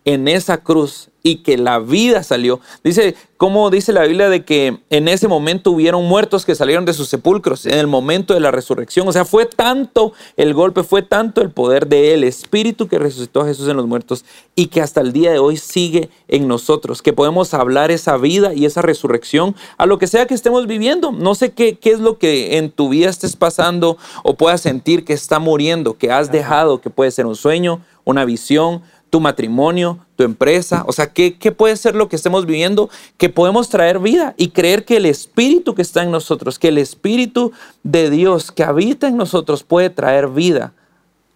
en 0.05 0.27
esa 0.27 0.57
cruz 0.57 1.09
y 1.25 1.37
que 1.37 1.57
la 1.57 1.79
vida 1.79 2.21
salió. 2.21 2.59
Dice, 2.83 3.15
como 3.37 3.69
dice 3.69 3.93
la 3.93 4.03
Biblia 4.03 4.29
de 4.29 4.43
que 4.43 4.79
en 4.89 5.07
ese 5.07 5.29
momento 5.29 5.71
hubieron 5.71 6.05
muertos 6.05 6.45
que 6.45 6.53
salieron 6.53 6.83
de 6.83 6.93
sus 6.93 7.07
sepulcros 7.07 7.65
en 7.65 7.77
el 7.77 7.87
momento 7.87 8.33
de 8.33 8.41
la 8.41 8.51
resurrección. 8.51 9.07
O 9.07 9.13
sea, 9.13 9.23
fue 9.23 9.45
tanto 9.45 10.11
el 10.35 10.53
golpe, 10.53 10.83
fue 10.83 11.01
tanto 11.01 11.41
el 11.41 11.49
poder 11.49 11.87
del 11.87 12.25
Espíritu 12.25 12.89
que 12.89 12.99
resucitó 12.99 13.41
a 13.41 13.45
Jesús 13.45 13.69
en 13.69 13.77
los 13.77 13.87
muertos 13.87 14.25
y 14.53 14.67
que 14.67 14.81
hasta 14.81 14.99
el 14.99 15.13
día 15.13 15.31
de 15.31 15.39
hoy 15.39 15.55
sigue 15.55 16.09
en 16.27 16.47
nosotros, 16.47 17.01
que 17.01 17.13
podemos 17.13 17.53
hablar 17.53 17.89
esa 17.89 18.17
vida 18.17 18.53
y 18.53 18.65
esa 18.65 18.81
resurrección 18.81 19.55
a 19.77 19.85
lo 19.85 19.97
que 19.97 20.07
sea 20.07 20.27
que 20.27 20.33
estemos 20.33 20.67
viviendo. 20.67 21.13
No 21.13 21.35
sé 21.35 21.53
qué, 21.53 21.77
qué 21.77 21.91
es 21.91 22.01
lo 22.01 22.17
que 22.17 22.57
en 22.57 22.69
tu 22.69 22.89
vida 22.89 23.09
estés 23.09 23.37
pasando 23.37 23.97
o 24.23 24.35
puedas 24.35 24.59
sentir 24.59 25.05
que 25.05 25.13
está 25.13 25.39
muriendo, 25.39 25.97
que 25.97 26.11
has 26.11 26.31
dejado, 26.31 26.81
que 26.81 26.89
puede 26.89 27.11
ser 27.11 27.25
un 27.25 27.37
sueño, 27.37 27.81
una 28.05 28.25
visión, 28.25 28.81
tu 29.13 29.19
matrimonio, 29.19 29.99
tu 30.15 30.23
empresa, 30.23 30.83
o 30.87 30.91
sea, 30.91 31.13
¿qué, 31.13 31.37
¿qué, 31.37 31.51
puede 31.51 31.77
ser 31.77 31.93
lo 31.93 32.09
que 32.09 32.15
estemos 32.15 32.47
viviendo? 32.47 32.89
Que 33.17 33.29
podemos 33.29 33.69
traer 33.69 33.99
vida 33.99 34.33
y 34.37 34.49
creer 34.49 34.85
que 34.85 34.97
el 34.97 35.05
Espíritu 35.05 35.75
que 35.75 35.83
está 35.83 36.01
en 36.01 36.09
nosotros, 36.09 36.57
que 36.57 36.69
el 36.69 36.79
Espíritu 36.79 37.51
de 37.83 38.09
Dios 38.09 38.51
que 38.51 38.63
habita 38.63 39.07
en 39.07 39.15
nosotros 39.15 39.61
puede 39.61 39.91
traer 39.91 40.29
vida 40.29 40.73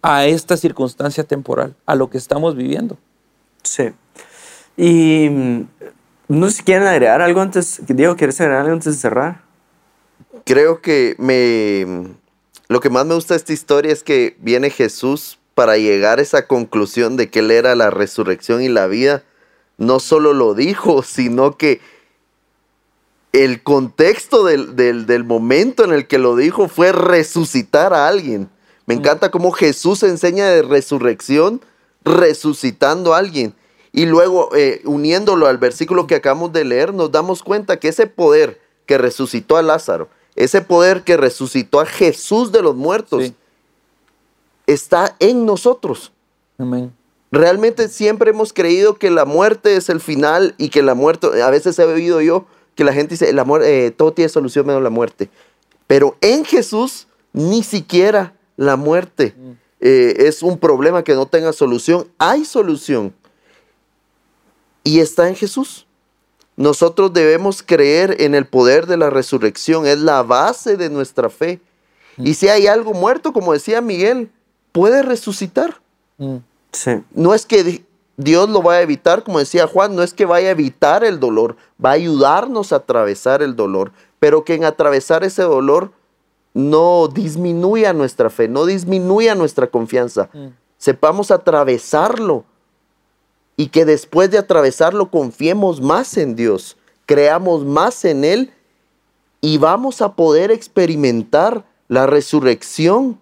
a 0.02 0.26
esta 0.26 0.56
circunstancia 0.56 1.22
temporal, 1.22 1.76
a 1.86 1.94
lo 1.94 2.10
que 2.10 2.18
estamos 2.18 2.56
viviendo. 2.56 2.98
Sí. 3.62 3.90
Y 4.76 5.28
mm, 5.30 5.68
no 6.26 6.50
sé 6.50 6.56
si 6.56 6.62
quieren 6.64 6.88
agregar 6.88 7.22
algo 7.22 7.40
antes. 7.40 7.80
Diego, 7.86 8.16
¿quieres 8.16 8.40
agregar 8.40 8.62
algo 8.62 8.72
antes 8.72 8.94
de 8.94 9.00
cerrar? 9.00 9.42
Creo 10.44 10.80
que 10.80 11.14
me... 11.18 12.08
Lo 12.66 12.80
que 12.80 12.90
más 12.90 13.06
me 13.06 13.14
gusta 13.14 13.34
de 13.34 13.38
esta 13.38 13.52
historia 13.52 13.92
es 13.92 14.02
que 14.02 14.36
viene 14.40 14.68
Jesús 14.68 15.37
para 15.58 15.76
llegar 15.76 16.20
a 16.20 16.22
esa 16.22 16.46
conclusión 16.46 17.16
de 17.16 17.30
que 17.30 17.40
Él 17.40 17.50
era 17.50 17.74
la 17.74 17.90
resurrección 17.90 18.62
y 18.62 18.68
la 18.68 18.86
vida. 18.86 19.24
No 19.76 19.98
solo 19.98 20.32
lo 20.32 20.54
dijo, 20.54 21.02
sino 21.02 21.56
que 21.56 21.80
el 23.32 23.64
contexto 23.64 24.44
del, 24.44 24.76
del, 24.76 25.06
del 25.06 25.24
momento 25.24 25.82
en 25.82 25.92
el 25.92 26.06
que 26.06 26.18
lo 26.18 26.36
dijo 26.36 26.68
fue 26.68 26.92
resucitar 26.92 27.92
a 27.92 28.06
alguien. 28.06 28.48
Me 28.86 28.94
encanta 28.94 29.32
cómo 29.32 29.50
Jesús 29.50 30.04
enseña 30.04 30.46
de 30.46 30.62
resurrección 30.62 31.60
resucitando 32.04 33.12
a 33.12 33.18
alguien. 33.18 33.52
Y 33.90 34.06
luego, 34.06 34.54
eh, 34.54 34.80
uniéndolo 34.84 35.48
al 35.48 35.58
versículo 35.58 36.06
que 36.06 36.14
acabamos 36.14 36.52
de 36.52 36.66
leer, 36.66 36.94
nos 36.94 37.10
damos 37.10 37.42
cuenta 37.42 37.80
que 37.80 37.88
ese 37.88 38.06
poder 38.06 38.60
que 38.86 38.96
resucitó 38.96 39.56
a 39.56 39.62
Lázaro, 39.62 40.08
ese 40.36 40.60
poder 40.60 41.02
que 41.02 41.16
resucitó 41.16 41.80
a 41.80 41.86
Jesús 41.86 42.52
de 42.52 42.62
los 42.62 42.76
muertos, 42.76 43.24
Sí. 43.24 43.34
Está 44.68 45.16
en 45.18 45.46
nosotros. 45.46 46.12
Amén. 46.58 46.92
Realmente 47.30 47.88
siempre 47.88 48.30
hemos 48.30 48.52
creído 48.52 48.94
que 48.94 49.10
la 49.10 49.24
muerte 49.24 49.76
es 49.76 49.88
el 49.88 50.00
final 50.00 50.54
y 50.56 50.68
que 50.68 50.82
la 50.82 50.94
muerte, 50.94 51.42
a 51.42 51.50
veces 51.50 51.78
he 51.78 51.84
oído 51.84 52.20
yo 52.20 52.46
que 52.74 52.84
la 52.84 52.92
gente 52.92 53.14
dice, 53.14 53.32
la 53.32 53.44
muer- 53.44 53.64
eh, 53.64 53.90
todo 53.90 54.12
tiene 54.12 54.28
solución 54.28 54.66
menos 54.66 54.82
la 54.82 54.90
muerte. 54.90 55.28
Pero 55.86 56.16
en 56.20 56.44
Jesús 56.44 57.08
ni 57.32 57.62
siquiera 57.62 58.34
la 58.56 58.76
muerte 58.76 59.34
eh, 59.80 60.14
es 60.18 60.42
un 60.42 60.58
problema 60.58 61.02
que 61.02 61.14
no 61.14 61.26
tenga 61.26 61.52
solución. 61.52 62.08
Hay 62.18 62.44
solución. 62.44 63.12
Y 64.84 65.00
está 65.00 65.28
en 65.28 65.36
Jesús. 65.36 65.86
Nosotros 66.56 67.12
debemos 67.12 67.62
creer 67.62 68.20
en 68.20 68.34
el 68.34 68.46
poder 68.46 68.86
de 68.86 68.96
la 68.96 69.10
resurrección. 69.10 69.86
Es 69.86 69.98
la 69.98 70.22
base 70.22 70.76
de 70.76 70.88
nuestra 70.88 71.28
fe. 71.30 71.60
Y 72.16 72.34
si 72.34 72.48
hay 72.48 72.66
algo 72.66 72.94
muerto, 72.94 73.32
como 73.32 73.52
decía 73.52 73.80
Miguel, 73.80 74.30
puede 74.72 75.02
resucitar. 75.02 75.76
Mm. 76.18 76.36
Sí. 76.72 77.02
No 77.12 77.34
es 77.34 77.46
que 77.46 77.64
di- 77.64 77.84
Dios 78.16 78.48
lo 78.48 78.62
vaya 78.62 78.80
a 78.80 78.82
evitar, 78.82 79.22
como 79.22 79.38
decía 79.38 79.66
Juan, 79.66 79.94
no 79.94 80.02
es 80.02 80.12
que 80.12 80.26
vaya 80.26 80.48
a 80.48 80.52
evitar 80.52 81.04
el 81.04 81.20
dolor, 81.20 81.56
va 81.82 81.90
a 81.90 81.94
ayudarnos 81.94 82.72
a 82.72 82.76
atravesar 82.76 83.42
el 83.42 83.54
dolor, 83.54 83.92
pero 84.18 84.44
que 84.44 84.54
en 84.54 84.64
atravesar 84.64 85.22
ese 85.24 85.42
dolor 85.42 85.92
no 86.54 87.06
disminuya 87.08 87.92
nuestra 87.92 88.30
fe, 88.30 88.48
no 88.48 88.66
disminuya 88.66 89.34
nuestra 89.36 89.68
confianza. 89.68 90.28
Mm. 90.32 90.48
Sepamos 90.78 91.30
atravesarlo 91.30 92.44
y 93.56 93.68
que 93.68 93.84
después 93.84 94.30
de 94.30 94.38
atravesarlo 94.38 95.10
confiemos 95.10 95.80
más 95.80 96.16
en 96.16 96.34
Dios, 96.36 96.76
creamos 97.06 97.64
más 97.64 98.04
en 98.04 98.24
Él 98.24 98.52
y 99.40 99.58
vamos 99.58 100.02
a 100.02 100.14
poder 100.14 100.50
experimentar 100.50 101.64
la 101.88 102.06
resurrección 102.06 103.18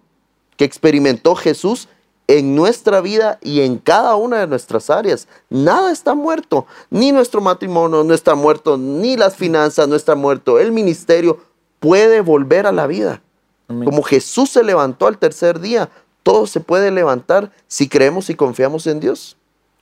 que 0.57 0.65
experimentó 0.65 1.35
Jesús 1.35 1.87
en 2.27 2.55
nuestra 2.55 2.99
vida 2.99 3.39
y 3.41 3.61
en 3.61 3.77
cada 3.77 4.15
una 4.15 4.39
de 4.39 4.47
nuestras 4.47 4.89
áreas. 4.89 5.27
Nada 5.49 5.91
está 5.91 6.13
muerto, 6.13 6.67
ni 6.89 7.11
nuestro 7.11 7.39
matrimonio 7.41 8.03
no 8.03 8.13
está 8.13 8.35
muerto, 8.35 8.77
ni 8.77 9.15
las 9.15 9.35
finanzas 9.35 9.87
no 9.87 9.95
está 9.95 10.15
muerto, 10.15 10.59
el 10.59 10.71
ministerio 10.71 11.39
puede 11.79 12.21
volver 12.21 12.67
a 12.67 12.71
la 12.71 12.87
vida. 12.87 13.21
Como 13.67 14.01
Jesús 14.01 14.49
se 14.49 14.63
levantó 14.63 15.07
al 15.07 15.17
tercer 15.17 15.59
día, 15.59 15.89
todo 16.23 16.47
se 16.47 16.61
puede 16.61 16.89
levantar 16.89 17.51
si 17.67 17.89
creemos 17.89 18.29
y 18.29 18.35
confiamos 18.35 18.87
en 18.87 19.01
Dios. 19.01 19.35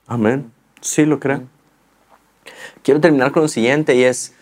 Amén. 0.07 0.51
Sí, 0.81 1.05
lo 1.05 1.19
creo. 1.19 1.43
Quiero 2.81 2.99
terminar 2.99 3.31
con 3.31 3.43
lo 3.43 3.47
siguiente 3.47 3.95
y 3.95 4.03
es, 4.03 4.33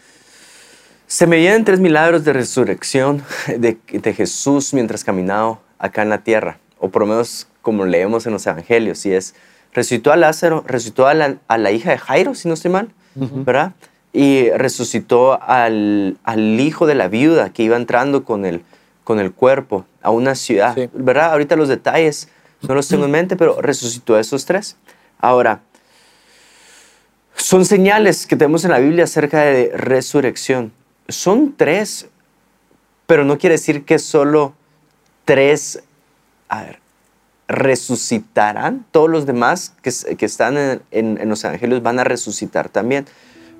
se 1.08 1.28
me 1.28 1.38
vienen 1.38 1.66
tres 1.66 1.82
milagros 1.82 2.24
de 2.24 2.32
resurrección 2.32 3.24
de, 3.48 3.78
de 3.92 4.14
Jesús 4.14 4.74
mientras 4.74 5.04
caminaba 5.04 5.60
acá 5.84 6.02
en 6.02 6.10
la 6.10 6.24
tierra, 6.24 6.58
o 6.80 6.90
por 6.90 7.02
lo 7.02 7.08
menos 7.08 7.48
como 7.62 7.86
leemos 7.86 8.26
en 8.26 8.32
los 8.32 8.48
evangelios, 8.48 9.06
y 9.06 9.14
es, 9.14 9.36
resucitó 9.74 10.14
a 10.14 10.16
Lázaro, 10.16 10.64
resucitó 10.66 11.08
a 11.08 11.14
la, 11.14 11.36
a 11.48 11.58
la 11.58 11.72
hija 11.72 11.92
de 11.92 11.98
Jairo, 11.98 12.36
si 12.36 12.48
no 12.48 12.54
estoy 12.54 12.72
mal, 12.72 12.90
¿verdad? 13.16 13.74
Y 14.14 14.50
resucitó 14.52 15.42
al, 15.42 16.18
al, 16.24 16.60
hijo 16.60 16.88
de 16.88 16.96
la 16.96 17.10
viuda 17.10 17.52
que 17.52 17.64
iba 17.64 17.76
entrando 17.76 18.24
con 18.24 18.46
el, 18.46 18.64
con 19.04 19.20
el 19.20 19.34
cuerpo 19.34 19.86
a 20.02 20.10
una 20.10 20.36
ciudad, 20.36 20.76
¿verdad? 20.94 21.32
Ahorita 21.32 21.56
los 21.58 21.68
detalles 21.68 22.30
no 22.62 22.76
los 22.76 22.88
tengo 22.88 23.06
en 23.06 23.12
mente, 23.20 23.36
pero 23.36 23.62
resucitó 23.62 24.16
a 24.16 24.22
esos 24.22 24.46
tres. 24.46 24.78
Ahora, 25.20 25.62
son 27.36 27.66
señales 27.66 28.26
que 28.26 28.38
tenemos 28.38 28.64
en 28.64 28.72
la 28.72 28.80
Biblia 28.80 29.04
acerca 29.04 29.42
de 29.42 29.72
resurrección. 29.76 30.72
Son 31.10 31.54
tres, 31.58 32.08
pero 33.06 33.26
no 33.26 33.38
quiere 33.38 33.56
decir 33.56 33.84
que 33.84 34.00
solo 34.00 34.54
tres, 35.26 35.84
a 36.50 36.64
ver, 36.64 36.80
resucitarán. 37.48 38.86
Todos 38.92 39.10
los 39.10 39.26
demás 39.26 39.74
que, 39.82 39.92
que 40.16 40.26
están 40.26 40.58
en, 40.58 40.82
en, 40.92 41.30
los 41.30 41.44
evangelios 41.44 41.82
van 41.82 42.00
a 42.00 42.04
resucitar 42.04 42.70
también. 42.70 43.06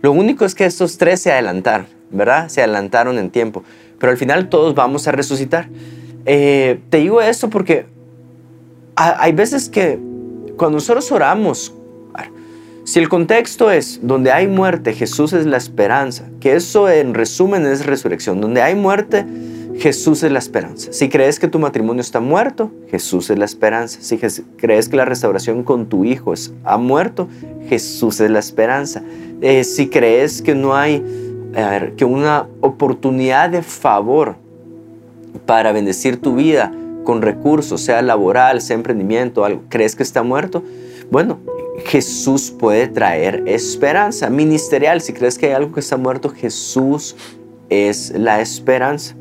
Lo 0.02 0.12
único 0.12 0.46
es 0.46 0.56
que 0.56 0.66
estos 0.66 0.98
tres 0.98 1.22
se 1.22 1.32
adelantaron, 1.32 1.88
¿verdad? 2.12 2.50
Se 2.50 2.62
adelantaron 2.62 3.18
en 3.18 3.30
tiempo. 3.30 3.64
Pero 4.00 4.12
al 4.12 4.18
final 4.18 4.50
todos 4.50 4.76
vamos 4.76 5.08
a 5.08 5.12
resucitar. 5.12 5.70
Eh, 6.26 6.80
te 6.90 6.98
digo 6.98 7.22
esto 7.22 7.50
porque 7.50 7.86
hay 8.96 9.32
veces 9.32 9.70
que 9.70 10.00
cuando 10.58 10.78
nosotros 10.78 11.12
oramos, 11.12 11.74
si 12.86 13.00
el 13.00 13.08
contexto 13.08 13.72
es 13.72 14.02
donde 14.04 14.32
hay 14.32 14.48
muerte, 14.48 14.94
Jesús 14.94 15.32
es 15.32 15.46
la 15.46 15.56
esperanza, 15.56 16.26
que 16.42 16.56
eso 16.56 16.90
en 16.90 17.14
resumen 17.14 17.66
es 17.66 17.86
resurrección, 17.86 18.42
donde 18.42 18.62
hay 18.62 18.76
muerte, 18.76 19.26
Jesús 19.78 20.24
es 20.24 20.32
la 20.32 20.40
esperanza. 20.40 20.94
Si 20.94 21.10
crees 21.10 21.40
que 21.40 21.48
tu 21.48 21.60
matrimonio 21.60 22.02
está 22.02 22.20
muerto, 22.20 22.72
Jesús 22.90 23.30
es 23.30 23.38
la 23.38 23.46
esperanza. 23.46 24.00
Si 24.02 24.18
crees 24.18 24.90
que 24.90 24.98
la 24.98 25.06
restauración 25.06 25.64
con 25.64 25.88
tu 25.88 26.06
hijo 26.06 26.34
es, 26.34 26.54
ha 26.64 26.78
muerto, 26.78 27.28
Jesús 27.68 28.20
es 28.20 28.30
la 28.30 28.40
esperanza. 28.40 29.04
Eh, 29.42 29.64
si 29.64 29.90
crees 29.90 30.42
que 30.42 30.56
no 30.56 30.76
hay 30.76 31.04
que 31.98 32.06
una 32.06 32.48
oportunidad 32.62 33.50
de 33.50 33.62
favor 33.62 34.36
para 35.46 35.72
bendecir 35.72 36.20
tu 36.20 36.36
vida 36.36 36.72
con 37.04 37.22
recursos, 37.22 37.82
sea 37.82 38.02
laboral, 38.02 38.62
sea 38.62 38.76
emprendimiento, 38.76 39.46
algo, 39.46 39.62
crees 39.70 39.96
que 39.96 40.04
está 40.04 40.24
muerto, 40.24 40.64
bueno, 41.12 41.40
Jesús 41.86 42.52
puede 42.52 42.88
traer 42.88 43.44
esperanza 43.46 44.30
ministerial. 44.30 45.02
Si 45.02 45.14
crees 45.14 45.38
que 45.38 45.48
hay 45.48 45.52
algo 45.54 45.74
que 45.74 45.80
está 45.80 45.98
muerto, 45.98 46.30
Jesús 46.30 47.16
es 47.70 48.12
la 48.12 48.42
esperanza, 48.42 49.16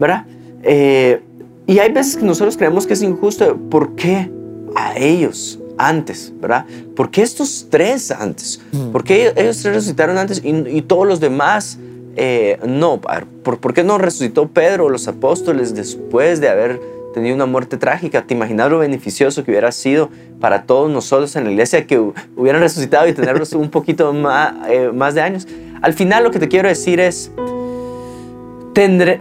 ¿verdad? 0.00 0.24
Eh, 0.64 1.20
y 1.66 1.78
hay 1.78 1.92
veces 1.92 2.16
que 2.16 2.24
nosotros 2.24 2.56
creemos 2.56 2.86
que 2.86 2.94
es 2.94 3.02
injusto. 3.02 3.56
¿Por 3.70 3.94
qué 3.94 4.28
a 4.74 4.98
ellos 4.98 5.60
antes, 5.78 6.32
verdad? 6.40 6.66
¿Por 6.96 7.10
qué 7.10 7.22
estos 7.22 7.68
tres 7.70 8.10
antes? 8.10 8.60
Mm. 8.72 8.90
¿Por 8.90 9.04
qué 9.04 9.32
ellos 9.36 9.62
tres 9.62 9.76
resucitaron 9.76 10.18
antes 10.18 10.42
y, 10.44 10.82
todos 10.82 11.06
los 11.06 11.20
demás 11.20 11.78
eh, 12.16 12.58
no? 12.66 13.00
¿Por, 13.00 13.58
¿Por 13.58 13.72
qué 13.72 13.84
no 13.84 13.98
resucitó 13.98 14.48
Pedro 14.48 14.86
o 14.86 14.88
los 14.88 15.06
apóstoles 15.06 15.74
después 15.74 16.40
de 16.40 16.48
haber 16.48 16.80
tenido 17.12 17.34
una 17.34 17.46
muerte 17.46 17.76
trágica. 17.76 18.22
¿Te 18.22 18.34
imaginas 18.34 18.70
lo 18.70 18.78
beneficioso 18.78 19.44
que 19.44 19.50
hubiera 19.50 19.72
sido 19.72 20.10
para 20.40 20.62
todos 20.62 20.90
nosotros 20.90 21.34
en 21.36 21.44
la 21.44 21.50
iglesia 21.50 21.86
que 21.86 21.98
hubieran 22.36 22.60
resucitado 22.60 23.08
y 23.08 23.12
tenerlos 23.12 23.52
un 23.52 23.70
poquito 23.70 24.12
más, 24.12 24.54
eh, 24.68 24.90
más 24.92 25.14
de 25.14 25.22
años? 25.22 25.46
Al 25.82 25.92
final 25.94 26.24
lo 26.24 26.30
que 26.30 26.38
te 26.38 26.48
quiero 26.48 26.68
decir 26.68 27.00
es, 27.00 27.32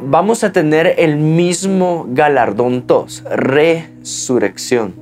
vamos 0.01 0.43
a 0.43 0.51
tener 0.51 0.95
el 0.97 1.17
mismo 1.17 2.05
galardón 2.09 2.83
todos, 2.83 3.23
resurrección. 3.29 4.93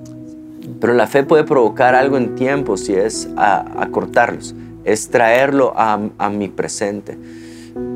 Pero 0.79 0.93
la 0.93 1.07
fe 1.07 1.23
puede 1.23 1.43
provocar 1.43 1.95
algo 1.95 2.17
en 2.17 2.35
tiempo 2.35 2.77
si 2.77 2.93
es 2.93 3.29
acortarlos, 3.35 4.55
es 4.83 5.09
traerlo 5.09 5.73
a, 5.75 6.29
mi 6.29 6.47
presente. 6.47 7.17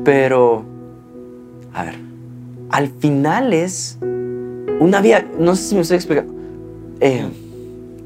Pero, 0.04 0.64
a 1.74 1.84
ver, 1.84 1.94
al 2.70 2.88
final 2.88 3.52
es 3.52 3.98
una 4.80 5.00
vida, 5.00 5.24
no 5.38 5.56
sé 5.56 5.62
si 5.62 5.74
me 5.74 5.80
estoy 5.82 5.96
explicando. 5.96 6.32
Eh, 7.00 7.26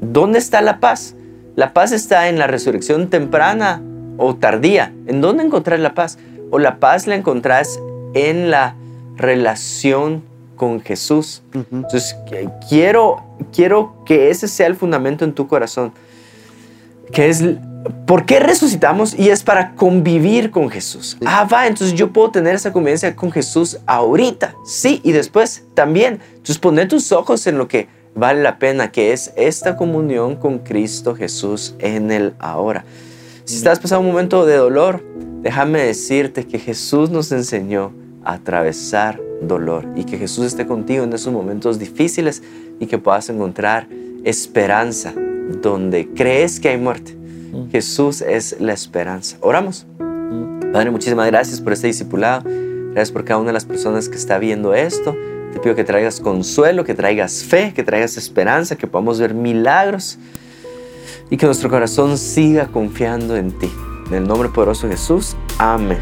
¿Dónde 0.01 0.39
está 0.39 0.61
la 0.61 0.79
paz? 0.79 1.15
La 1.55 1.73
paz 1.73 1.91
está 1.91 2.29
en 2.29 2.37
la 2.37 2.47
resurrección 2.47 3.09
temprana 3.09 3.81
o 4.17 4.35
tardía. 4.35 4.93
¿En 5.07 5.21
dónde 5.21 5.43
encontrar 5.43 5.79
la 5.79 5.93
paz? 5.95 6.17
O 6.51 6.59
la 6.59 6.79
paz 6.79 7.07
la 7.07 7.15
encontrás 7.15 7.79
en 8.17 8.49
la 8.49 8.75
relación 9.15 10.23
con 10.55 10.81
Jesús. 10.81 11.43
Entonces, 11.53 12.15
quiero, 12.67 13.23
quiero 13.53 14.03
que 14.05 14.29
ese 14.29 14.47
sea 14.47 14.67
el 14.67 14.75
fundamento 14.75 15.23
en 15.23 15.33
tu 15.33 15.47
corazón. 15.47 15.93
Que 17.11 17.29
es 17.29 17.43
¿Por 18.05 18.25
qué 18.25 18.39
resucitamos? 18.39 19.17
Y 19.17 19.29
es 19.29 19.43
para 19.43 19.75
convivir 19.75 20.51
con 20.51 20.69
Jesús. 20.69 21.17
Ah, 21.25 21.47
va, 21.51 21.67
entonces 21.67 21.97
yo 21.97 22.11
puedo 22.11 22.31
tener 22.31 22.55
esa 22.55 22.73
convivencia 22.73 23.15
con 23.15 23.31
Jesús 23.31 23.79
ahorita, 23.85 24.55
sí, 24.65 24.99
y 25.03 25.11
después 25.11 25.63
también. 25.73 26.19
Entonces 26.29 26.57
pone 26.57 26.85
tus 26.85 27.11
ojos 27.11 27.47
en 27.47 27.57
lo 27.57 27.67
que 27.67 27.87
vale 28.15 28.41
la 28.41 28.59
pena, 28.59 28.91
que 28.91 29.13
es 29.13 29.31
esta 29.35 29.77
comunión 29.77 30.35
con 30.35 30.59
Cristo 30.59 31.15
Jesús 31.15 31.75
en 31.79 32.11
el 32.11 32.33
ahora. 32.39 32.83
Si 33.45 33.55
estás 33.55 33.79
pasando 33.79 34.01
un 34.01 34.07
momento 34.07 34.45
de 34.45 34.57
dolor, 34.57 35.03
déjame 35.41 35.81
decirte 35.81 36.45
que 36.45 36.59
Jesús 36.59 37.09
nos 37.09 37.31
enseñó 37.31 37.93
atravesar 38.33 39.21
dolor 39.41 39.85
y 39.95 40.03
que 40.03 40.17
Jesús 40.17 40.45
esté 40.45 40.65
contigo 40.65 41.03
en 41.03 41.13
esos 41.13 41.31
momentos 41.31 41.79
difíciles 41.79 42.43
y 42.79 42.87
que 42.87 42.97
puedas 42.97 43.29
encontrar 43.29 43.87
esperanza 44.23 45.13
donde 45.61 46.09
crees 46.13 46.59
que 46.59 46.69
hay 46.69 46.77
muerte 46.77 47.17
Jesús 47.71 48.21
es 48.21 48.57
la 48.59 48.73
esperanza. 48.73 49.37
Oramos. 49.41 49.85
Padre, 50.71 50.91
muchísimas 50.91 51.27
gracias 51.27 51.61
por 51.61 51.73
este 51.73 51.87
discipulado. 51.87 52.43
Gracias 52.45 53.11
por 53.11 53.25
cada 53.25 53.39
una 53.39 53.47
de 53.47 53.53
las 53.53 53.65
personas 53.65 54.09
que 54.09 54.15
está 54.15 54.37
viendo 54.37 54.73
esto. 54.73 55.15
Te 55.53 55.59
pido 55.59 55.75
que 55.75 55.83
traigas 55.83 56.19
consuelo, 56.19 56.83
que 56.83 56.93
traigas 56.93 57.43
fe, 57.43 57.73
que 57.73 57.83
traigas 57.83 58.17
esperanza, 58.17 58.75
que 58.75 58.87
podamos 58.87 59.19
ver 59.19 59.33
milagros 59.33 60.17
y 61.29 61.37
que 61.37 61.45
nuestro 61.45 61.69
corazón 61.69 62.17
siga 62.17 62.67
confiando 62.67 63.35
en 63.37 63.51
ti. 63.51 63.71
En 64.07 64.15
el 64.15 64.27
nombre 64.27 64.49
poderoso 64.49 64.87
de 64.87 64.93
Jesús. 64.93 65.35
Amén. 65.57 65.99